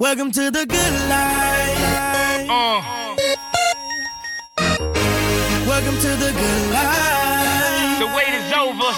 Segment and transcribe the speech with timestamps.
[0.00, 2.48] Welcome to the good life.
[2.48, 3.16] Uh,
[5.68, 7.98] Welcome to the good life.
[8.00, 8.92] the wait is over.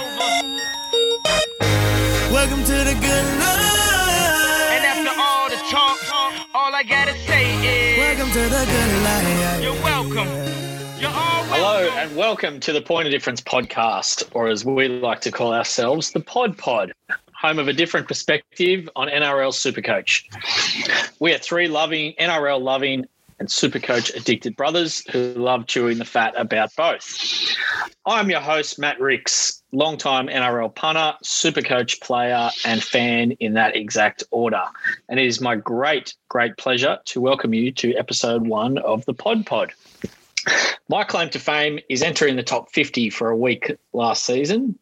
[2.32, 4.70] Welcome to the good life.
[4.70, 5.98] And after all the talk,
[6.54, 7.44] all I gotta say
[7.94, 9.62] is Welcome to the good life.
[9.62, 10.28] you're welcome.
[11.00, 11.48] You're welcome.
[11.50, 15.52] Hello and welcome to the Point of Difference podcast, or as we like to call
[15.52, 16.92] ourselves, the Pod Pod,
[17.42, 20.22] home of a different perspective on NRL Supercoach.
[21.18, 23.04] We are three loving, NRL loving,
[23.40, 27.56] and Supercoach addicted brothers who love chewing the fat about both.
[28.06, 34.22] I'm your host, Matt Rix, longtime NRL punter, Supercoach player, and fan in that exact
[34.30, 34.62] order.
[35.08, 39.14] And it is my great, great pleasure to welcome you to episode one of the
[39.14, 39.72] Pod Pod.
[40.88, 44.78] My claim to fame is entering the top 50 for a week last season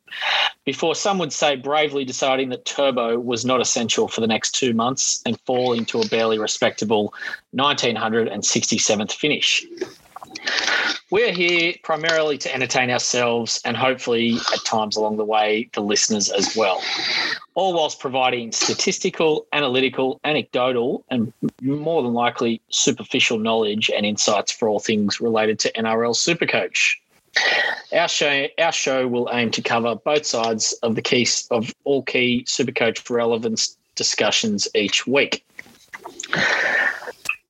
[0.65, 4.73] before some would say bravely deciding that turbo was not essential for the next two
[4.75, 7.15] months and falling to a barely respectable
[7.55, 9.67] 1967th finish.
[11.11, 16.31] We're here primarily to entertain ourselves and hopefully at times along the way the listeners
[16.31, 16.81] as well.
[17.55, 24.69] All whilst providing statistical, analytical, anecdotal, and more than likely superficial knowledge and insights for
[24.69, 26.95] all things related to NRL Supercoach.
[27.93, 32.05] Our show, our show will aim to cover both sides of the key of all
[32.05, 35.45] key Supercoach relevance discussions each week.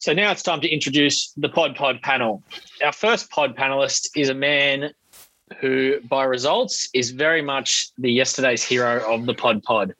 [0.00, 2.42] So now it's time to introduce the Pod Pod panel.
[2.82, 4.94] Our first Pod panelist is a man
[5.60, 9.94] who, by results, is very much the yesterday's hero of the Pod Pod.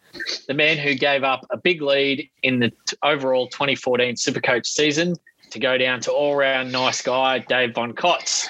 [0.48, 5.16] The man who gave up a big lead in the overall 2014 Supercoach season
[5.50, 8.48] to go down to all-round nice guy Dave Von Kotz.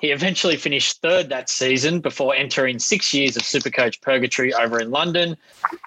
[0.00, 4.90] He eventually finished third that season before entering six years of Supercoach purgatory over in
[4.90, 5.36] London,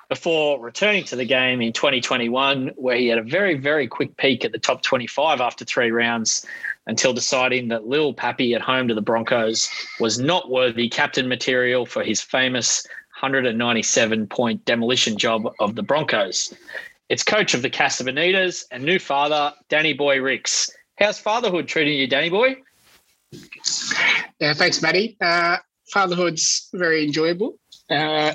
[0.08, 4.46] before returning to the game in 2021, where he had a very, very quick peak
[4.46, 6.46] at the top 25 after three rounds
[6.88, 11.86] until deciding that Lil Pappy at home to the Broncos was not worthy captain material
[11.86, 12.88] for his famous
[13.20, 16.54] 197 point demolition job of the Broncos.
[17.08, 20.72] It's coach of the Casa Bonitas and new father, Danny Boy Rix.
[20.98, 22.56] How's fatherhood treating you, Danny Boy?
[24.40, 25.16] Yeah, thanks, Matty.
[25.22, 25.58] Uh,
[25.94, 27.60] fatherhood's very enjoyable.
[27.92, 28.34] Uh,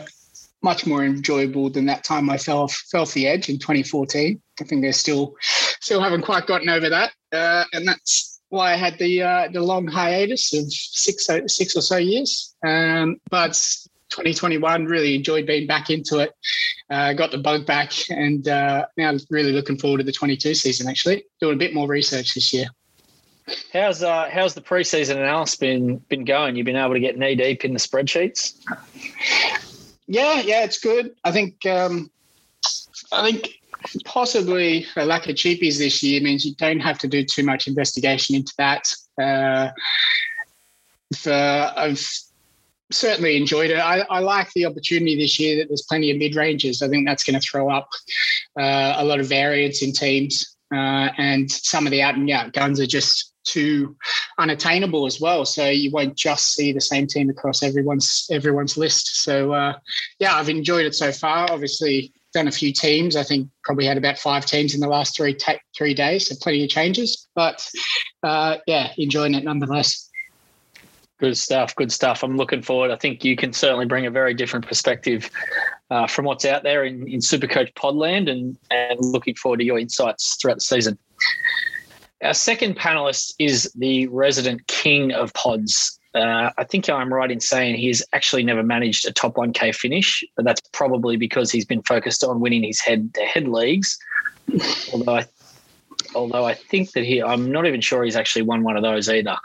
[0.62, 4.40] much more enjoyable than that time I fell off, fell off the edge in 2014.
[4.60, 5.34] I think they're still
[5.80, 9.62] still haven't quite gotten over that, uh, and that's why I had the uh, the
[9.62, 12.54] long hiatus of six six or so years.
[12.64, 13.60] Um, but
[14.10, 16.32] 2021 really enjoyed being back into it.
[16.90, 20.88] Uh, got the bug back, and uh, now really looking forward to the 22 season.
[20.88, 22.66] Actually, doing a bit more research this year.
[23.72, 26.56] How's uh, how's the preseason analysis been been going?
[26.56, 28.56] You've been able to get knee deep in the spreadsheets.
[30.06, 31.14] Yeah, yeah, it's good.
[31.24, 32.10] I think um,
[33.12, 33.60] I think
[34.04, 37.66] possibly a lack of cheapies this year means you don't have to do too much
[37.66, 38.92] investigation into that.
[39.20, 39.70] Uh,
[41.14, 41.32] for,
[41.76, 42.06] I've
[42.90, 43.78] certainly enjoyed it.
[43.78, 46.82] I, I like the opportunity this year that there's plenty of mid ranges.
[46.82, 47.88] I think that's going to throw up
[48.58, 52.52] uh, a lot of variance in teams, uh, and some of the out and out
[52.52, 53.96] guns are just too
[54.38, 55.44] unattainable as well.
[55.44, 59.22] So you won't just see the same team across everyone's everyone's list.
[59.24, 59.74] So uh,
[60.18, 61.50] yeah, I've enjoyed it so far.
[61.50, 63.16] Obviously, done a few teams.
[63.16, 66.28] I think probably had about five teams in the last three ta- three days.
[66.28, 67.66] So plenty of changes, but
[68.22, 70.09] uh, yeah, enjoying it nonetheless.
[71.20, 71.76] Good stuff.
[71.76, 72.22] Good stuff.
[72.22, 72.90] I'm looking forward.
[72.90, 75.30] I think you can certainly bring a very different perspective
[75.90, 79.78] uh, from what's out there in, in Supercoach Podland, and and looking forward to your
[79.78, 80.98] insights throughout the season.
[82.22, 85.98] Our second panelist is the resident king of pods.
[86.14, 90.24] Uh, I think I'm right in saying he's actually never managed a top 1K finish,
[90.36, 93.98] but that's probably because he's been focused on winning his head to head leagues.
[94.92, 95.26] although I,
[96.14, 99.08] although I think that he, I'm not even sure he's actually won one of those
[99.08, 99.36] either.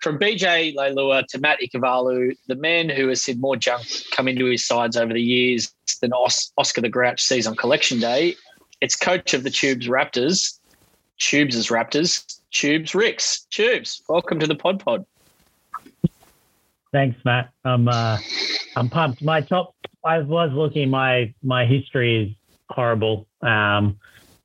[0.00, 4.44] From BJ Leilua to Matt Ikuvalu, the man who has seen more junk come into
[4.44, 8.36] his sides over the years than Os- Oscar the Grouch sees on collection day,
[8.80, 10.58] it's coach of the Tubes Raptors,
[11.18, 13.40] Tubes as Raptors, Tubes Rix.
[13.50, 15.04] Tubes, welcome to the Pod Pod.
[16.92, 17.50] Thanks, Matt.
[17.64, 18.18] I'm uh,
[18.76, 19.22] I'm pumped.
[19.22, 19.74] My top.
[20.04, 20.88] I was looking.
[20.90, 22.36] My my history is
[22.70, 23.26] horrible.
[23.42, 23.98] Um,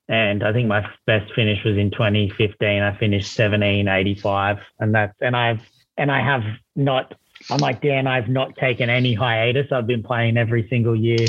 [0.08, 2.82] and I think my best finish was in 2015.
[2.82, 5.60] I finished 1785, and that's and I've
[5.96, 6.42] and I have
[6.76, 7.14] not.
[7.50, 8.06] I'm like Dan.
[8.06, 9.72] I've not taken any hiatus.
[9.72, 11.26] I've been playing every single year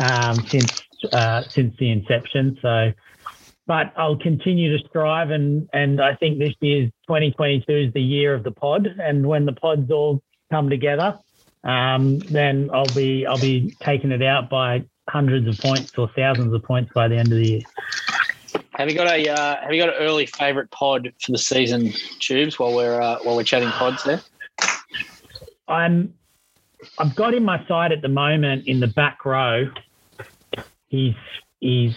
[0.00, 0.82] um, since
[1.12, 2.58] uh, since the inception.
[2.62, 2.92] So,
[3.66, 8.34] but I'll continue to strive, and and I think this year's 2022 is the year
[8.34, 11.18] of the pod, and when the pods all come together,
[11.64, 16.52] um, then I'll be I'll be taking it out by hundreds of points or thousands
[16.52, 17.60] of points by the end of the year.
[18.76, 21.92] Have you got a uh, Have you got an early favourite pod for the season,
[22.20, 22.58] Tubes?
[22.58, 24.20] While we're uh, while we're chatting pods there.
[25.66, 26.12] I'm
[26.98, 29.70] I've got in my side at the moment in the back row.
[30.88, 31.14] He's
[31.60, 31.96] he's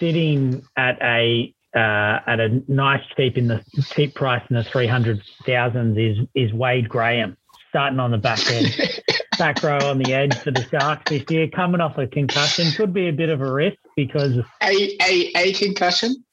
[0.00, 3.62] sitting at a uh, at a nice cheap in the
[3.94, 7.36] cheap price in the three hundred thousands is is Wade Graham
[7.68, 8.66] starting on the back end,
[9.38, 12.92] back row on the edge for the Sharks this year, coming off a concussion could
[12.92, 16.24] be a bit of a risk because A a a concussion.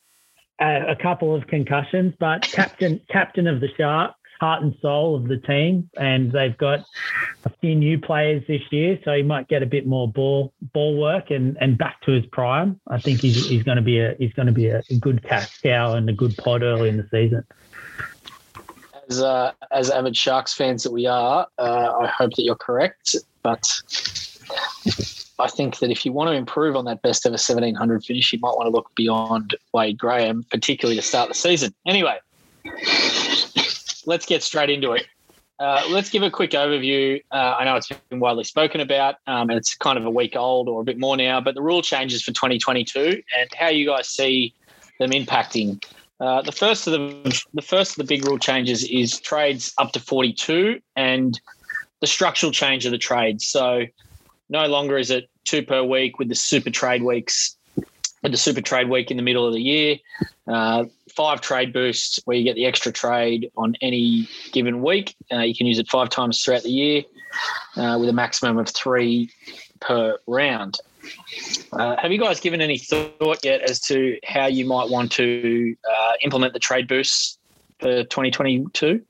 [0.59, 5.27] a, a couple of concussions, but captain captain of the Sharks, heart and soul of
[5.27, 6.83] the team, and they've got
[7.45, 10.97] a few new players this year, so he might get a bit more ball ball
[10.97, 12.79] work and, and back to his prime.
[12.87, 15.59] I think he's, he's going to be a he's going to be a, good cash
[15.61, 17.43] cow and a good pod early in the season.
[19.13, 23.15] As uh, as avid Sharks fans that we are, uh, I hope that you're correct.
[23.43, 23.63] But
[25.37, 28.39] I think that if you want to improve on that best ever 1700 finish, you
[28.39, 31.75] might want to look beyond Wade Graham, particularly to start the season.
[31.85, 32.17] Anyway,
[34.07, 35.05] let's get straight into it.
[35.59, 37.21] Uh, let's give a quick overview.
[37.29, 40.35] Uh, I know it's been widely spoken about, um, and it's kind of a week
[40.35, 43.85] old or a bit more now, but the rule changes for 2022 and how you
[43.85, 44.55] guys see
[44.97, 45.83] them impacting.
[46.23, 49.91] Uh, the first of the the first of the big rule changes is trades up
[49.91, 51.41] to 42 and
[51.99, 53.45] the structural change of the trades.
[53.45, 53.83] So
[54.47, 58.61] no longer is it two per week with the super trade weeks, with the super
[58.61, 59.97] trade week in the middle of the year.
[60.47, 65.17] Uh, five trade boosts where you get the extra trade on any given week.
[65.29, 67.03] Uh, you can use it five times throughout the year
[67.75, 69.29] uh, with a maximum of three
[69.81, 70.79] per round.
[71.71, 75.75] Uh, have you guys given any thought yet as to how you might want to
[75.91, 77.37] uh, implement the trade boosts
[77.79, 79.01] for 2022?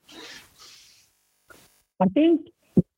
[2.00, 2.48] I think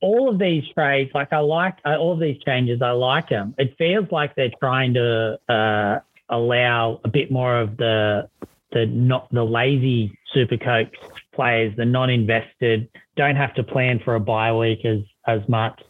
[0.02, 3.56] all of these trades, like I like uh, all of these changes, I like them.
[3.58, 6.00] It feels like they're trying to uh,
[6.30, 8.30] allow a bit more of the
[8.72, 10.94] the not the lazy super coach
[11.34, 15.82] players, the non-invested, don't have to plan for a bye week as as much.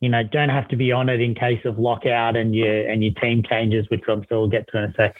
[0.00, 3.04] You know, don't have to be on it in case of lockout and your and
[3.04, 5.16] your team changes, which I'm we'll get to in a sec.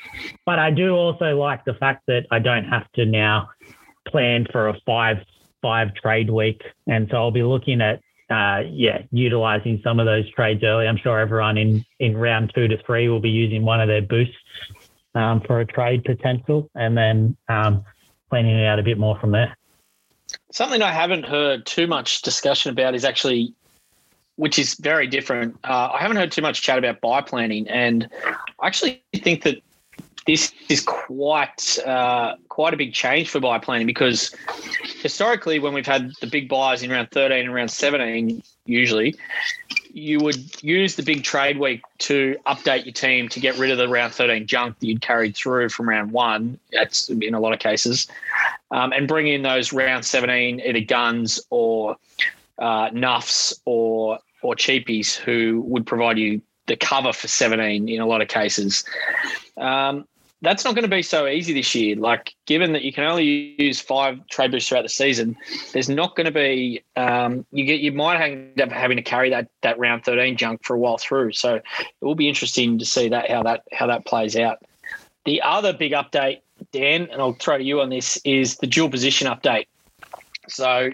[0.47, 3.50] But I do also like the fact that I don't have to now
[4.09, 5.19] plan for a five
[5.61, 8.00] five trade week, and so I'll be looking at
[8.31, 10.87] uh, yeah, utilizing some of those trades early.
[10.87, 14.03] I'm sure everyone in, in round two to three will be using one of their
[14.03, 14.37] boosts
[15.17, 17.85] um, for a trade potential and then um,
[18.31, 19.56] planning it out a bit more from there.
[20.53, 23.53] Something I haven't heard too much discussion about is actually,
[24.40, 25.54] which is very different.
[25.64, 28.08] Uh, I haven't heard too much chat about buy planning, and
[28.58, 29.56] I actually think that
[30.26, 34.34] this is quite uh, quite a big change for buy planning because
[35.02, 39.14] historically, when we've had the big buys in round 13 and round 17, usually
[39.92, 43.76] you would use the big trade week to update your team to get rid of
[43.76, 46.58] the round 13 junk that you'd carried through from round one.
[46.72, 48.06] That's in a lot of cases,
[48.70, 51.96] um, and bring in those round 17 either guns or
[52.58, 58.06] uh, nuffs or or cheapies who would provide you the cover for 17 in a
[58.06, 58.84] lot of cases.
[59.56, 60.06] Um,
[60.42, 61.96] that's not going to be so easy this year.
[61.96, 65.37] Like, given that you can only use five trade boosts throughout the season,
[65.72, 69.31] there's not going to be um, you get you might end up having to carry
[69.31, 71.32] that that round 13 junk for a while through.
[71.32, 71.64] So it
[72.00, 74.62] will be interesting to see that how that how that plays out.
[75.26, 76.40] The other big update,
[76.72, 79.66] Dan, and I'll throw to you on this, is the dual position update.
[80.49, 80.90] So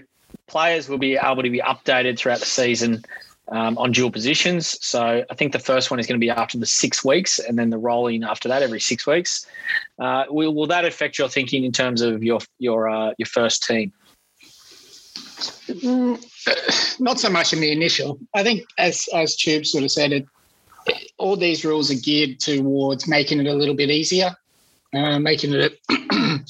[0.48, 3.04] players will be able to be updated throughout the season
[3.48, 4.76] um, on dual positions.
[4.84, 7.58] So I think the first one is going to be after the six weeks, and
[7.58, 9.46] then the rolling after that every six weeks.
[9.98, 13.64] Uh, will, will that affect your thinking in terms of your your uh, your first
[13.64, 13.92] team?
[15.68, 18.18] Mm, not so much in the initial.
[18.34, 20.26] I think, as as Tube sort of said, it,
[21.18, 24.34] all these rules are geared towards making it a little bit easier,
[24.94, 25.80] uh, making it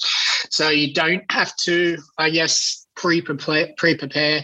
[0.50, 4.42] so you don't have to, I guess, pre prepare pre prepare.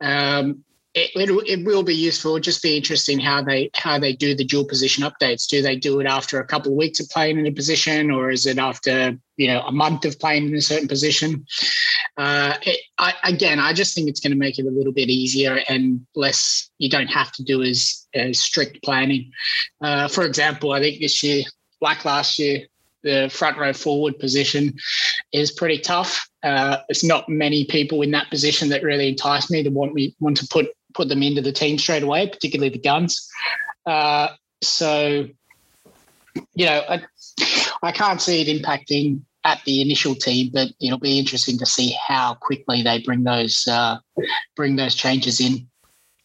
[0.00, 0.64] Um,
[0.94, 2.38] it, it, it, will be useful.
[2.38, 5.48] Just be interesting how they how they do the dual position updates.
[5.48, 8.30] Do they do it after a couple of weeks of playing in a position, or
[8.30, 11.44] is it after you know a month of playing in a certain position?
[12.16, 15.10] Uh, it, I, again, I just think it's going to make it a little bit
[15.10, 16.70] easier and less.
[16.78, 19.32] You don't have to do as, as strict planning.
[19.80, 21.42] Uh, for example, I think this year,
[21.80, 22.66] like last year,
[23.02, 24.74] the front row forward position
[25.32, 26.28] is pretty tough.
[26.44, 30.14] Uh, it's not many people in that position that really entice me to want me
[30.20, 33.28] want to put put them into the team straight away, particularly the guns.
[33.86, 34.28] Uh,
[34.62, 35.28] so,
[36.54, 37.02] you know, I,
[37.82, 41.94] I can't see it impacting at the initial team, but it'll be interesting to see
[42.06, 43.98] how quickly they bring those uh,
[44.56, 45.68] bring those changes in.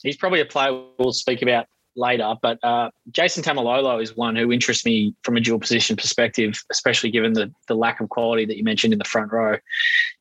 [0.01, 1.65] He's probably a player we'll speak about
[1.99, 2.33] later.
[2.41, 7.11] But uh, Jason Taumalolo is one who interests me from a dual position perspective, especially
[7.11, 9.57] given the the lack of quality that you mentioned in the front row.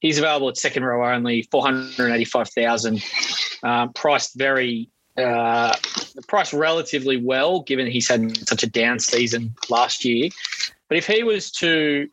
[0.00, 3.02] He's available at second row only, four hundred eighty five thousand,
[3.62, 4.90] um, priced very.
[5.16, 5.74] Uh,
[6.28, 10.30] priced relatively well, given he's had such a down season last year.
[10.88, 12.08] But if he was to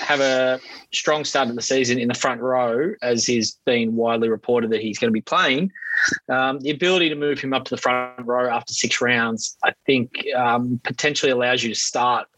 [0.00, 0.60] have a
[0.92, 4.80] strong start of the season in the front row, as is being widely reported that
[4.80, 5.70] he's going to be playing,
[6.28, 9.72] um, the ability to move him up to the front row after six rounds, I
[9.86, 12.28] think, um, potentially allows you to start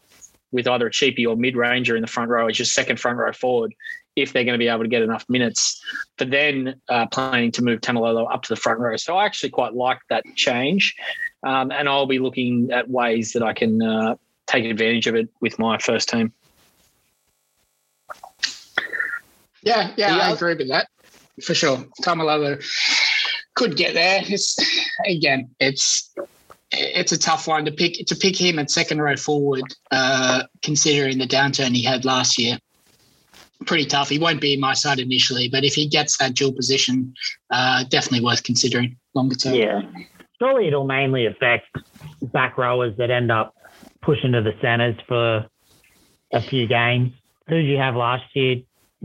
[0.51, 3.17] with either a cheapie or mid ranger in the front row as your second front
[3.17, 3.73] row forward
[4.15, 5.79] if they're going to be able to get enough minutes
[6.17, 8.97] for then uh, planning to move Taumalolo up to the front row.
[8.97, 10.95] So I actually quite like that change.
[11.43, 14.15] Um, and I'll be looking at ways that I can uh,
[14.47, 16.33] take advantage of it with my first team.
[19.63, 20.87] Yeah, yeah, I agree with that
[21.43, 21.85] for sure.
[22.01, 22.63] Taumalolo
[23.55, 24.21] could get there.
[24.25, 24.57] It's
[25.05, 26.13] again, it's
[26.71, 31.17] it's a tough one to pick to pick him at second row forward, uh, considering
[31.17, 32.57] the downturn he had last year.
[33.65, 34.09] Pretty tough.
[34.09, 37.13] He won't be in my side initially, but if he gets that dual position,
[37.49, 39.55] uh, definitely worth considering longer term.
[39.55, 39.81] Yeah.
[40.39, 41.65] Surely it'll mainly affect
[42.21, 43.55] back rowers that end up
[44.03, 45.47] pushing to the centres for
[46.31, 47.13] a few games.
[47.49, 48.57] Who did you have last year?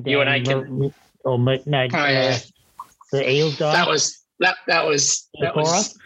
[0.05, 0.59] You and Dan?
[0.59, 0.95] Aiken.
[1.25, 2.39] Or Mo- no, Oh, yeah.
[2.81, 3.73] Uh, the, the Eels guy.
[3.73, 5.97] That was that that was that was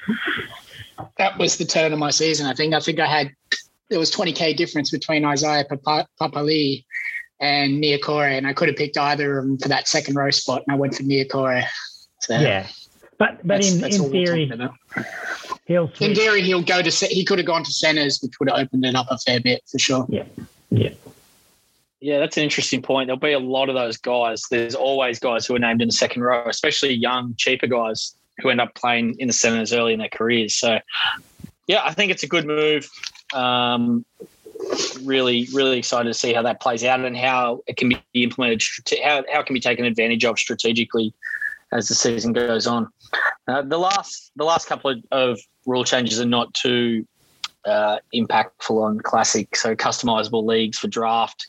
[1.19, 2.47] that was the turn of my season.
[2.47, 2.75] I think.
[2.75, 3.31] I think I had
[3.89, 6.85] there was 20k difference between Isaiah Papa, Papali
[7.41, 10.63] and Niukore, and I could have picked either of them for that second row spot,
[10.67, 11.65] and I went for Niukore.
[12.21, 12.67] So yeah.
[13.19, 15.07] But but that's- in, that's all in we're theory, talking about.
[15.67, 16.19] he'll in switch.
[16.19, 18.95] theory, he'll go to he could have gone to centers, which would have opened it
[18.95, 20.07] up a fair bit for sure.
[20.11, 20.25] Yeah.
[20.71, 20.91] Yeah,
[22.03, 23.07] that's an interesting point.
[23.07, 24.45] There'll be a lot of those guys.
[24.51, 28.51] There's always guys who are named in the second row, especially young, cheaper guys who
[28.51, 30.55] end up playing in the centers early in their careers.
[30.55, 30.79] So,
[31.67, 32.89] yeah, I think it's a good move.
[33.33, 34.05] Um,
[35.03, 38.63] really, really excited to see how that plays out and how it can be implemented,
[39.03, 41.15] how, how it can be taken advantage of strategically
[41.73, 42.89] as the season goes on.
[43.49, 47.07] Uh, the last the last couple of, of rule changes are not too
[47.65, 51.47] uh, impactful on classic, so customizable leagues for draft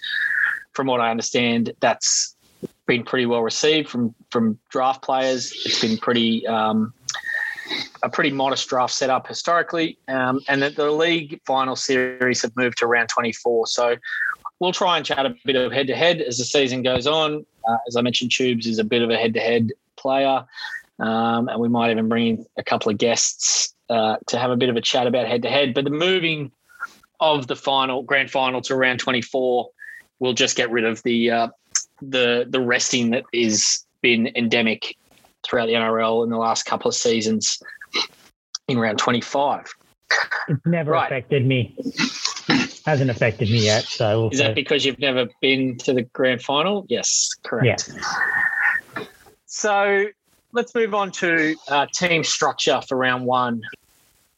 [0.78, 2.36] from what I understand, that's
[2.86, 5.52] been pretty well received from from draft players.
[5.66, 6.94] It's been pretty um,
[8.04, 12.78] a pretty modest draft setup historically, um, and that the league final series have moved
[12.78, 13.66] to round 24.
[13.66, 13.96] So
[14.60, 17.44] we'll try and chat a bit of head to head as the season goes on.
[17.68, 20.46] Uh, as I mentioned, Tubes is a bit of a head to head player,
[21.00, 24.56] um, and we might even bring in a couple of guests uh, to have a
[24.56, 25.74] bit of a chat about head to head.
[25.74, 26.52] But the moving
[27.20, 29.72] of the final grand final to round 24
[30.20, 31.48] we'll just get rid of the uh,
[32.02, 34.96] the the resting that is been endemic
[35.44, 37.62] throughout the NRL in the last couple of seasons
[38.68, 39.66] in round 25.
[40.50, 41.06] It's never Right.
[41.06, 41.76] affected me.
[42.86, 43.84] Hasn't affected me yet.
[43.86, 46.86] So we'll Is that because you've never been to the grand final?
[46.90, 47.90] Yes, correct.
[48.96, 49.04] Yeah.
[49.46, 50.06] So
[50.52, 53.62] let's move on to uh, team structure for round one.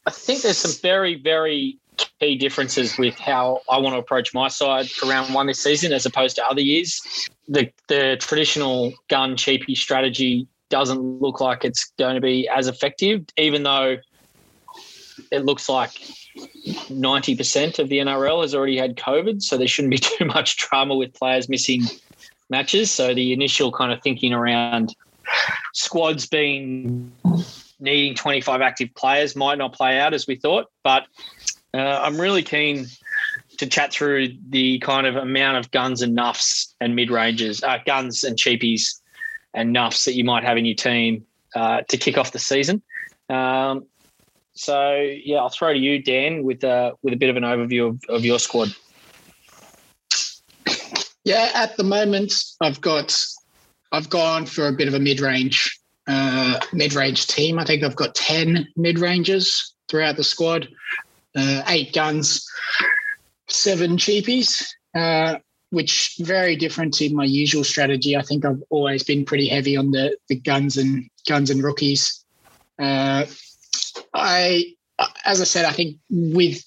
[0.06, 1.78] I think there's some very, very
[2.20, 5.92] key differences with how I want to approach my side for round one this season
[5.92, 7.00] as opposed to other years.
[7.48, 13.24] The the traditional gun cheapie strategy doesn't look like it's going to be as effective,
[13.36, 13.96] even though
[15.30, 15.90] it looks like
[16.88, 20.94] 90% of the NRL has already had COVID, so there shouldn't be too much drama
[20.94, 21.82] with players missing
[22.48, 22.90] matches.
[22.90, 24.94] So the initial kind of thinking around
[25.72, 27.12] squads being
[27.78, 31.06] needing 25 active players might not play out as we thought, but
[31.74, 32.86] uh, I'm really keen
[33.58, 37.78] to chat through the kind of amount of guns and nuffs and mid ranges, uh,
[37.84, 39.00] guns and cheapies
[39.52, 42.82] and nuffs that you might have in your team uh, to kick off the season.
[43.28, 43.86] Um,
[44.54, 47.88] so yeah, I'll throw to you, Dan, with uh, with a bit of an overview
[47.88, 48.74] of, of your squad.
[51.24, 53.16] Yeah, at the moment, I've got,
[53.92, 57.58] I've gone for a bit of a mid-range, uh, mid-range team.
[57.58, 60.68] I think I've got ten mid-rangers throughout the squad,
[61.36, 62.46] uh, eight guns,
[63.48, 65.36] seven cheapies, uh,
[65.70, 68.16] which very different to my usual strategy.
[68.16, 72.24] I think I've always been pretty heavy on the the guns and guns and rookies.
[72.78, 73.26] Uh,
[74.14, 74.74] I,
[75.24, 76.64] as I said, I think with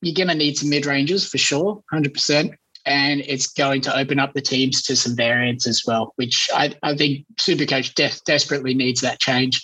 [0.00, 2.54] you're going to need some mid ranges for sure, hundred percent
[2.86, 6.74] and it's going to open up the teams to some variants as well, which I,
[6.82, 9.62] I think Supercoach de- desperately needs that change.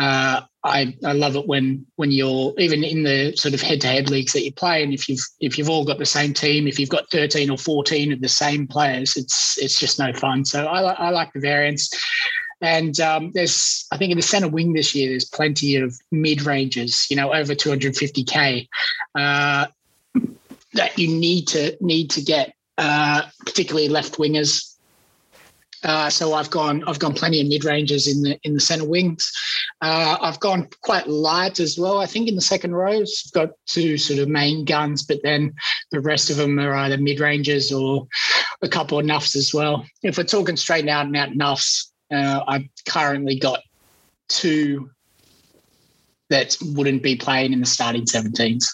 [0.00, 4.32] Uh, I, I love it when when you're even in the sort of head-to-head leagues
[4.32, 6.88] that you play, and if you've if you've all got the same team, if you've
[6.88, 10.44] got 13 or 14 of the same players, it's it's just no fun.
[10.44, 11.90] So I, I like the variance.
[12.62, 16.42] And um, there's, I think, in the centre wing this year, there's plenty of mid
[16.42, 17.06] ranges.
[17.10, 18.68] You know, over 250k
[19.14, 19.66] uh,
[20.74, 24.69] that you need to need to get, uh, particularly left wingers.
[25.82, 28.86] Uh, so I've gone I've gone plenty of mid ranges in the in the centre
[28.86, 29.32] wings.
[29.80, 31.98] Uh, I've gone quite light as well.
[31.98, 35.54] I think in the second rows, I've got two sort of main guns, but then
[35.90, 38.06] the rest of them are either mid ranges or
[38.62, 39.86] a couple of nuffs as well.
[40.02, 43.60] If we're talking straight out and out nuffs, uh, I've currently got
[44.28, 44.90] two
[46.28, 48.64] that wouldn't be playing in the starting 17s.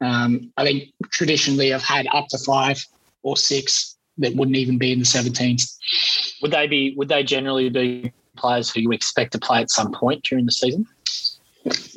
[0.00, 2.84] Um, I think traditionally I've had up to five
[3.22, 5.76] or six that wouldn't even be in the 17s.
[6.42, 6.94] Would they be?
[6.96, 10.52] Would they generally be players who you expect to play at some point during the
[10.52, 10.86] season?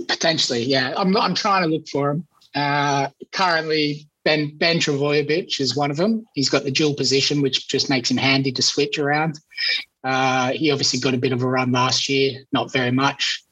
[0.07, 0.93] Potentially, yeah.
[0.97, 2.27] I'm I'm trying to look for them.
[2.53, 6.25] Uh, currently, Ben Ben Trbojevic is one of them.
[6.33, 9.39] He's got the dual position, which just makes him handy to switch around.
[10.03, 13.43] Uh, he obviously got a bit of a run last year, not very much.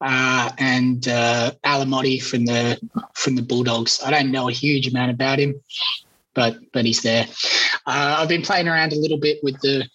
[0.00, 2.80] Uh, and uh, Alamoti from the
[3.14, 4.00] from the Bulldogs.
[4.04, 5.60] I don't know a huge amount about him,
[6.34, 7.26] but but he's there.
[7.86, 9.88] Uh, I've been playing around a little bit with the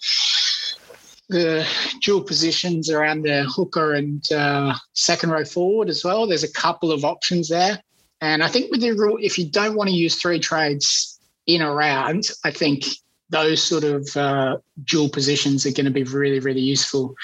[1.29, 1.67] the
[2.01, 6.27] dual positions around the hooker and uh, second row forward as well.
[6.27, 7.81] There's a couple of options there,
[8.21, 11.61] and I think with the rule, if you don't want to use three trades in
[11.61, 12.85] a round, I think
[13.33, 17.15] those sort of uh, dual positions are going to be really, really useful.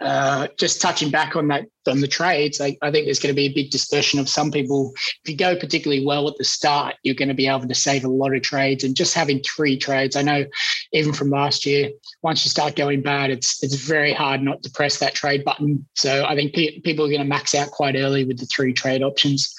[0.00, 3.36] Uh, just touching back on that on the trades, I, I, think there's going to
[3.36, 4.92] be a big dispersion of some people.
[5.24, 8.04] If you go particularly well at the start, you're going to be able to save
[8.04, 8.84] a lot of trades.
[8.84, 10.44] And just having three trades, I know
[10.92, 11.90] even from last year,
[12.22, 15.84] once you start going bad, it's it's very hard not to press that trade button.
[15.94, 18.72] So I think pe- people are going to max out quite early with the three
[18.72, 19.52] trade options.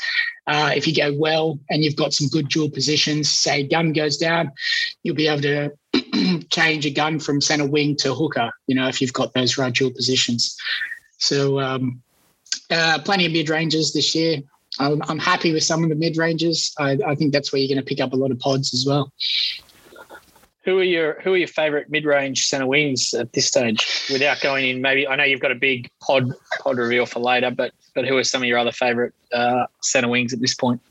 [0.48, 4.16] Uh, if you go well and you've got some good dual positions, say gun goes
[4.18, 4.50] down,
[5.04, 5.70] you'll be able to
[6.50, 9.92] change a gun from center wing to hooker, you know, if you've got those dual
[9.92, 10.58] positions.
[11.18, 12.02] So um,
[12.70, 14.42] uh, plenty of mid ranges this year.
[14.80, 16.74] I'm, I'm, happy with some of the mid ranges.
[16.78, 18.86] I, I think that's where you're going to pick up a lot of pods as
[18.86, 19.12] well.
[20.66, 24.06] Who are your Who are your favourite mid range centre wings at this stage?
[24.12, 27.52] Without going in, maybe I know you've got a big pod pod reveal for later,
[27.52, 30.82] but but who are some of your other favourite uh, centre wings at this point?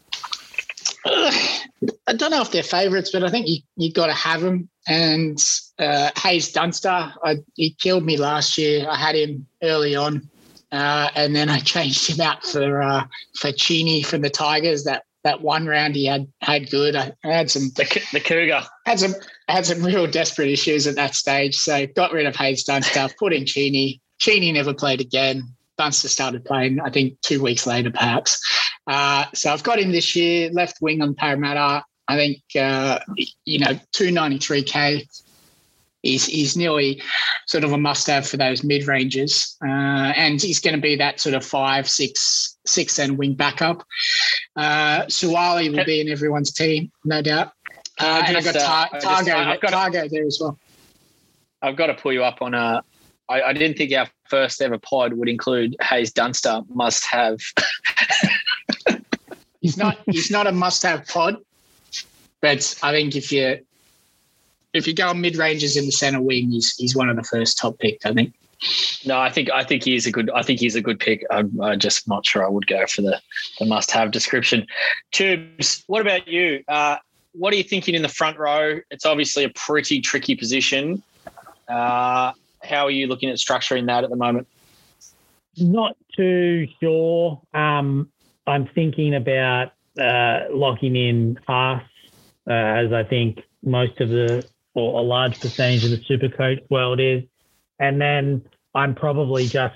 [2.06, 4.68] I don't know if they're favourites, but I think you you got to have them.
[4.88, 5.42] And
[5.78, 8.86] uh, Haze Dunster, I, he killed me last year.
[8.88, 10.28] I had him early on,
[10.70, 13.04] uh, and then I changed him out for uh,
[13.40, 14.84] for Cheney from the Tigers.
[14.84, 16.94] That that one round he had had good.
[16.94, 19.14] I, I had some the, the Cougar had some
[19.48, 21.56] had some real desperate issues at that stage.
[21.56, 24.00] So got rid of Haze Dunster, put in Cheney.
[24.18, 25.42] Cheney never played again.
[25.76, 28.40] Dunster started playing, I think, two weeks later, perhaps.
[28.86, 31.84] Uh, so I've got him this year, left wing on Parramatta.
[32.08, 33.00] I think, uh,
[33.44, 35.06] you know, 293K
[36.02, 37.02] is, is nearly
[37.46, 39.56] sort of a must have for those mid ranges.
[39.64, 43.82] Uh, and he's going to be that sort of five, six, six and wing backup.
[44.54, 47.52] Uh, Suaalii will be in everyone's team, no doubt.
[47.98, 50.58] Uh, and I've got Tar- uh, Tago, I've got Tago there as well.
[51.62, 52.82] I've got to pull you up on a.
[53.28, 57.40] I, I didn't think our first ever pod would include Haze Dunster must have.
[59.60, 59.98] he's not.
[60.06, 61.38] He's not a must have pod,
[62.46, 63.58] but I think if you
[64.72, 67.24] if you go on mid ranges in the center wing, he's he's one of the
[67.24, 68.06] first top picked.
[68.06, 68.34] I think.
[69.04, 70.30] No, I think I think he's a good.
[70.30, 71.26] I think he's a good pick.
[71.32, 73.20] I'm, I'm just not sure I would go for the
[73.58, 74.64] the must have description.
[75.10, 76.62] Tubes, what about you?
[76.68, 76.98] Uh,
[77.32, 78.78] what are you thinking in the front row?
[78.92, 81.02] It's obviously a pretty tricky position.
[81.68, 82.30] Uh,
[82.62, 84.46] how are you looking at structuring that at the moment?
[85.58, 87.42] Not too sure.
[87.52, 88.08] Um,
[88.46, 91.82] I'm thinking about uh, locking in Haas,
[92.48, 96.58] uh, as I think most of the or a large percentage of the super coach
[96.68, 97.22] world is.
[97.78, 98.42] And then
[98.74, 99.74] I'm probably just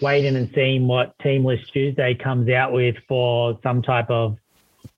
[0.00, 4.38] waiting and seeing what Team List Tuesday comes out with for some type of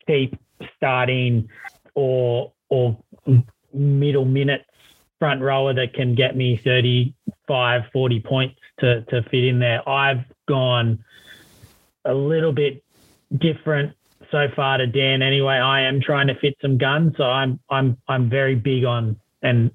[0.07, 0.39] cheap
[0.77, 1.49] starting
[1.95, 3.03] or or
[3.73, 4.65] middle minutes
[5.19, 9.89] front rower that can get me 35, 40 points to, to fit in there.
[9.89, 11.05] I've gone
[12.05, 12.83] a little bit
[13.39, 13.95] different
[14.33, 15.55] so far to Dan anyway.
[15.55, 19.71] I am trying to fit some guns, so I'm I'm I'm very big on and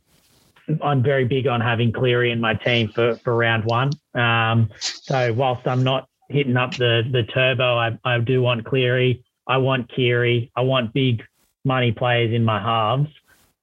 [0.82, 3.91] I'm very big on having Cleary in my team for, for round one.
[4.13, 9.24] Um, so whilst I'm not hitting up the the turbo, I, I do want Cleary.
[9.48, 10.52] I want Keary.
[10.58, 11.24] I want big
[11.63, 13.10] money players in my halves.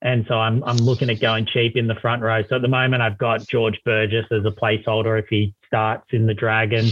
[0.00, 2.42] And so I'm I'm looking at going cheap in the front row.
[2.48, 6.26] So at the moment I've got George Burgess as a placeholder if he starts in
[6.26, 6.86] the Dragon,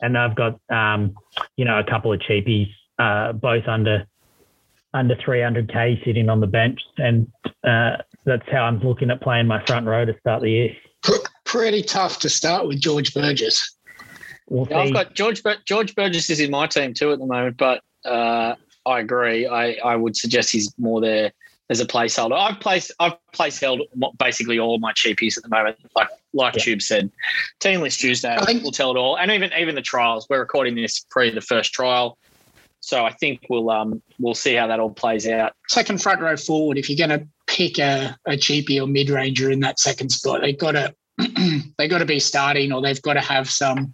[0.00, 1.14] and I've got um,
[1.56, 4.06] you know a couple of cheapies uh, both under
[4.94, 7.30] under 300k sitting on the bench, and
[7.64, 10.70] uh, that's how I'm looking at playing my front row to start the year.
[11.44, 13.76] pretty tough to start with George Burgess.
[14.48, 15.42] We'll Yeah, I've got George.
[15.66, 18.54] George Burgess is in my team too at the moment, but uh,
[18.86, 19.46] I agree.
[19.46, 21.32] I, I would suggest he's more there
[21.68, 22.38] as a placeholder.
[22.38, 23.82] I've placed I've place held
[24.18, 25.76] basically all my cheapies at the moment.
[25.94, 26.62] Like like Yeah.
[26.62, 27.10] Tube said,
[27.60, 30.26] team list Tuesday I think- will tell it all, and even even the trials.
[30.30, 32.16] We're recording this pre the first trial,
[32.86, 35.54] so I think we'll um we'll see how that all plays out.
[35.68, 39.50] Second front row forward, if you're going to pick a, a cheapie or mid ranger
[39.50, 40.94] in that second spot, they've got to
[41.78, 43.92] they got to be starting or they've got to have some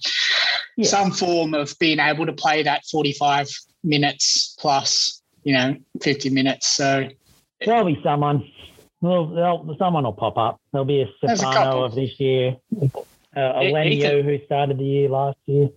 [0.76, 0.88] Yeah.
[0.88, 3.48] some form of being able to play that 45
[3.82, 6.68] minutes plus, you know, 50 minutes.
[6.68, 7.08] So
[7.64, 8.46] There'll be someone.
[9.00, 10.60] Well, there'll, someone will pop up.
[10.72, 14.84] There'll be a There's a Stefano of this year, uh, a Lenio who started the
[14.84, 15.70] year last year.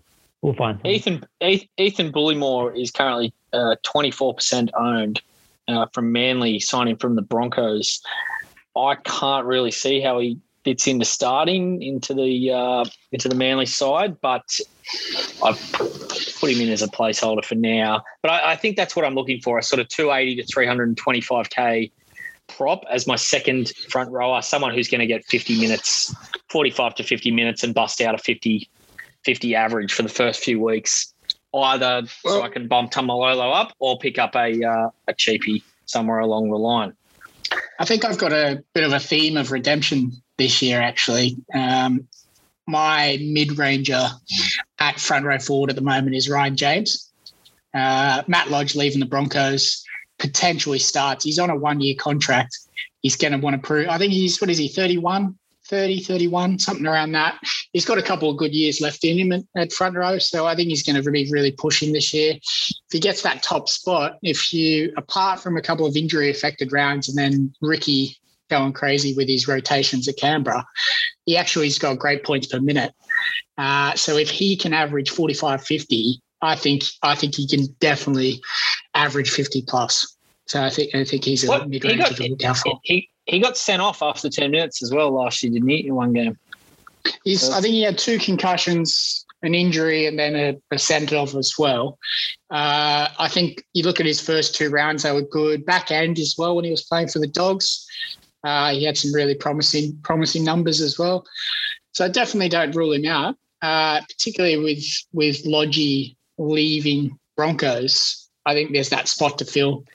[0.46, 0.94] We'll find someone.
[0.94, 3.34] Ethan Eth- Ethan Bullemor is currently
[3.82, 5.20] twenty four percent owned
[5.68, 8.00] uh, from Manly, signing from the Broncos.
[8.78, 13.66] I can't really see how he fits into starting into the uh, into the Manly
[13.66, 14.44] side, but
[15.44, 18.04] I've put him in as a placeholder for now.
[18.22, 20.44] But I, I think that's what I'm looking for: a sort of two eighty to
[20.44, 21.92] three hundred and twenty five k
[22.48, 26.14] prop as my second front rower, someone who's going to get 50 minutes,
[26.52, 28.70] 45 to 50 minutes and bust out a 50,
[29.26, 31.14] 50 average for the first few weeks,
[31.54, 36.20] either so I can bump Taumalolo up or pick up a, uh, a cheapie somewhere
[36.20, 36.94] along the line.
[37.80, 41.38] I think I've got a bit of a theme of redemption this year, actually.
[41.54, 42.08] Um,
[42.68, 44.08] my mid ranger
[44.80, 47.12] at front row forward at the moment is Ryan James.
[47.74, 49.84] Uh, Matt Lodge leaving the Broncos
[50.18, 51.26] potentially starts.
[51.26, 52.58] He's on a one year contract.
[53.02, 56.60] He's going to want to prove, I think he's, what is he, 31, 30, 31,
[56.60, 57.40] something around that.
[57.74, 60.18] He's got a couple of good years left in him at, front row.
[60.20, 62.34] So I think he's going to be really pushing this year.
[62.36, 66.72] If he gets that top spot, if you, apart from a couple of injury affected
[66.72, 68.18] rounds and then Ricky
[68.50, 70.66] going crazy with his rotations at Canberra,
[71.26, 72.94] he actually has got great points per minute.
[73.58, 78.42] Uh, so if he can average 45, 50, I think I think he can definitely
[78.94, 80.16] average 50 plus.
[80.48, 81.70] So I think I think he's a What?
[81.70, 82.80] mid He range got, to look out for.
[82.84, 85.96] he, he got sent off after 10 minutes as well last year, didn't he, in
[85.96, 86.38] one game?
[87.24, 91.36] He's, I think he had two concussions, an injury, and then a, a sent off
[91.36, 92.00] as well.
[92.50, 95.66] Uh, I think you look at his first two rounds; they were good.
[95.66, 97.86] Back end as well when he was playing for the Dogs.
[98.44, 101.26] Uh, he had some really promising promising numbers as well.
[101.94, 104.84] So I definitely don't rule him out, uh, particularly with
[105.14, 108.30] with Lodgy leaving Broncos.
[108.46, 109.86] I think there's that spot to fill.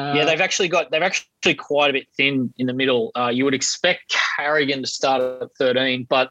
[0.00, 3.10] Uh, yeah, they've actually got they've actually quite a bit thin in the middle.
[3.16, 6.30] Uh, you would expect Carrigan to start at 13, but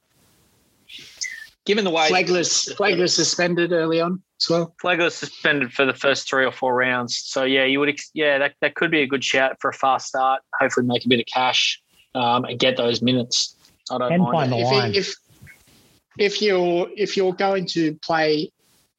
[1.65, 4.73] given the way Flegler's, Flegler's suspended early on as well.
[4.83, 8.39] Flegler suspended for the first three or four rounds, so yeah, you would ex- yeah
[8.39, 10.41] that, that could be a good shout for a fast start.
[10.59, 11.79] Hopefully, make a bit of cash
[12.15, 13.55] um, and get those minutes.
[13.91, 14.33] I don't And mind.
[14.33, 14.55] find it.
[14.55, 14.95] the if, line.
[14.95, 15.15] if
[16.17, 18.51] if you're if you're going to play,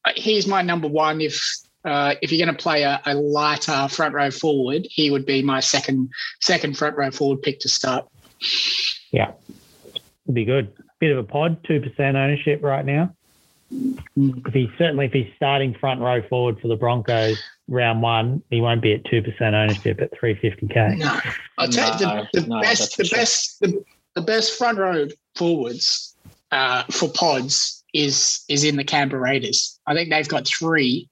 [0.05, 1.21] uh, here's my number one.
[1.21, 1.41] If
[1.85, 5.43] uh, if you're going to play a, a lighter front row forward, he would be
[5.43, 8.07] my second second front row forward pick to start.
[9.11, 9.33] Yeah,
[10.27, 10.73] would be good.
[10.99, 13.15] Bit of a pod, two percent ownership right now.
[13.73, 14.47] Mm.
[14.47, 17.39] If he's certainly if he's starting front row forward for the Broncos
[17.69, 20.97] round one, he won't be at two percent ownership at three fifty k.
[20.99, 21.21] No,
[21.59, 23.19] I'll tell you the, the no, best the sure.
[23.19, 26.15] best the, the best front row forwards
[26.51, 29.79] uh, for pods is is in the Canberra Raiders.
[29.87, 31.09] I think they've got three.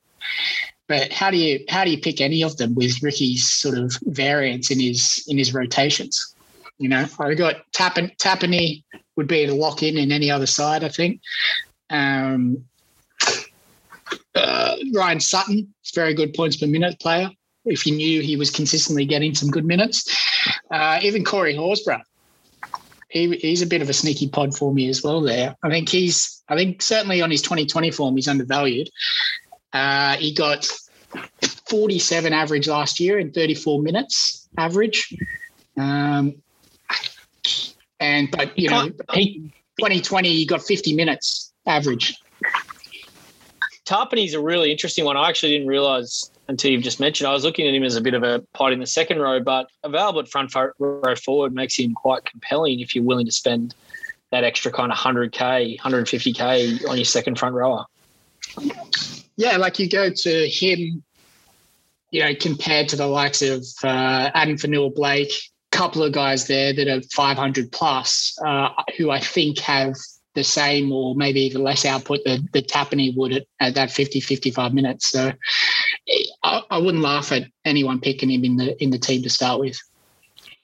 [0.86, 3.94] But how do you how do you pick any of them with Ricky's sort of
[4.04, 6.34] variance in his in his rotations?
[6.78, 8.82] You know, I got Tappen Tapine
[9.16, 10.84] would be a lock in in any other side.
[10.84, 11.20] I think.
[11.90, 12.64] Um,
[14.34, 17.30] uh, Ryan Sutton is very good points per minute player.
[17.64, 20.08] If you knew he was consistently getting some good minutes,
[20.70, 22.00] uh, even Corey Horsburgh,
[23.10, 25.20] he, he's a bit of a sneaky pod for me as well.
[25.20, 26.42] There, I think he's.
[26.48, 28.88] I think certainly on his 2020 form, he's undervalued.
[29.72, 30.66] Uh, he got
[31.68, 35.14] 47 average last year in 34 minutes average.
[35.76, 36.34] Um,
[38.00, 42.16] and but you know, He, 2020 he got 50 minutes average.
[43.84, 45.16] Tapine's a really interesting one.
[45.16, 47.28] I actually didn't realise until you've just mentioned.
[47.28, 49.40] I was looking at him as a bit of a pot in the second row,
[49.40, 53.74] but available at front row forward makes him quite compelling if you're willing to spend
[54.30, 57.86] that extra kind of 100k, 150k on your second front rower.
[59.38, 61.04] Yeah, like you go to him,
[62.10, 65.32] you know, compared to the likes of uh, Addin Fonua Blake,
[65.70, 69.94] couple of guys there that are 500 plus, uh, who I think have
[70.34, 74.20] the same or maybe even less output that, that Tapine would at, at that 50,
[74.20, 75.10] 55 minutes.
[75.10, 75.32] So
[76.42, 79.60] I, I wouldn't laugh at anyone picking him in the in the team to start
[79.60, 79.78] with.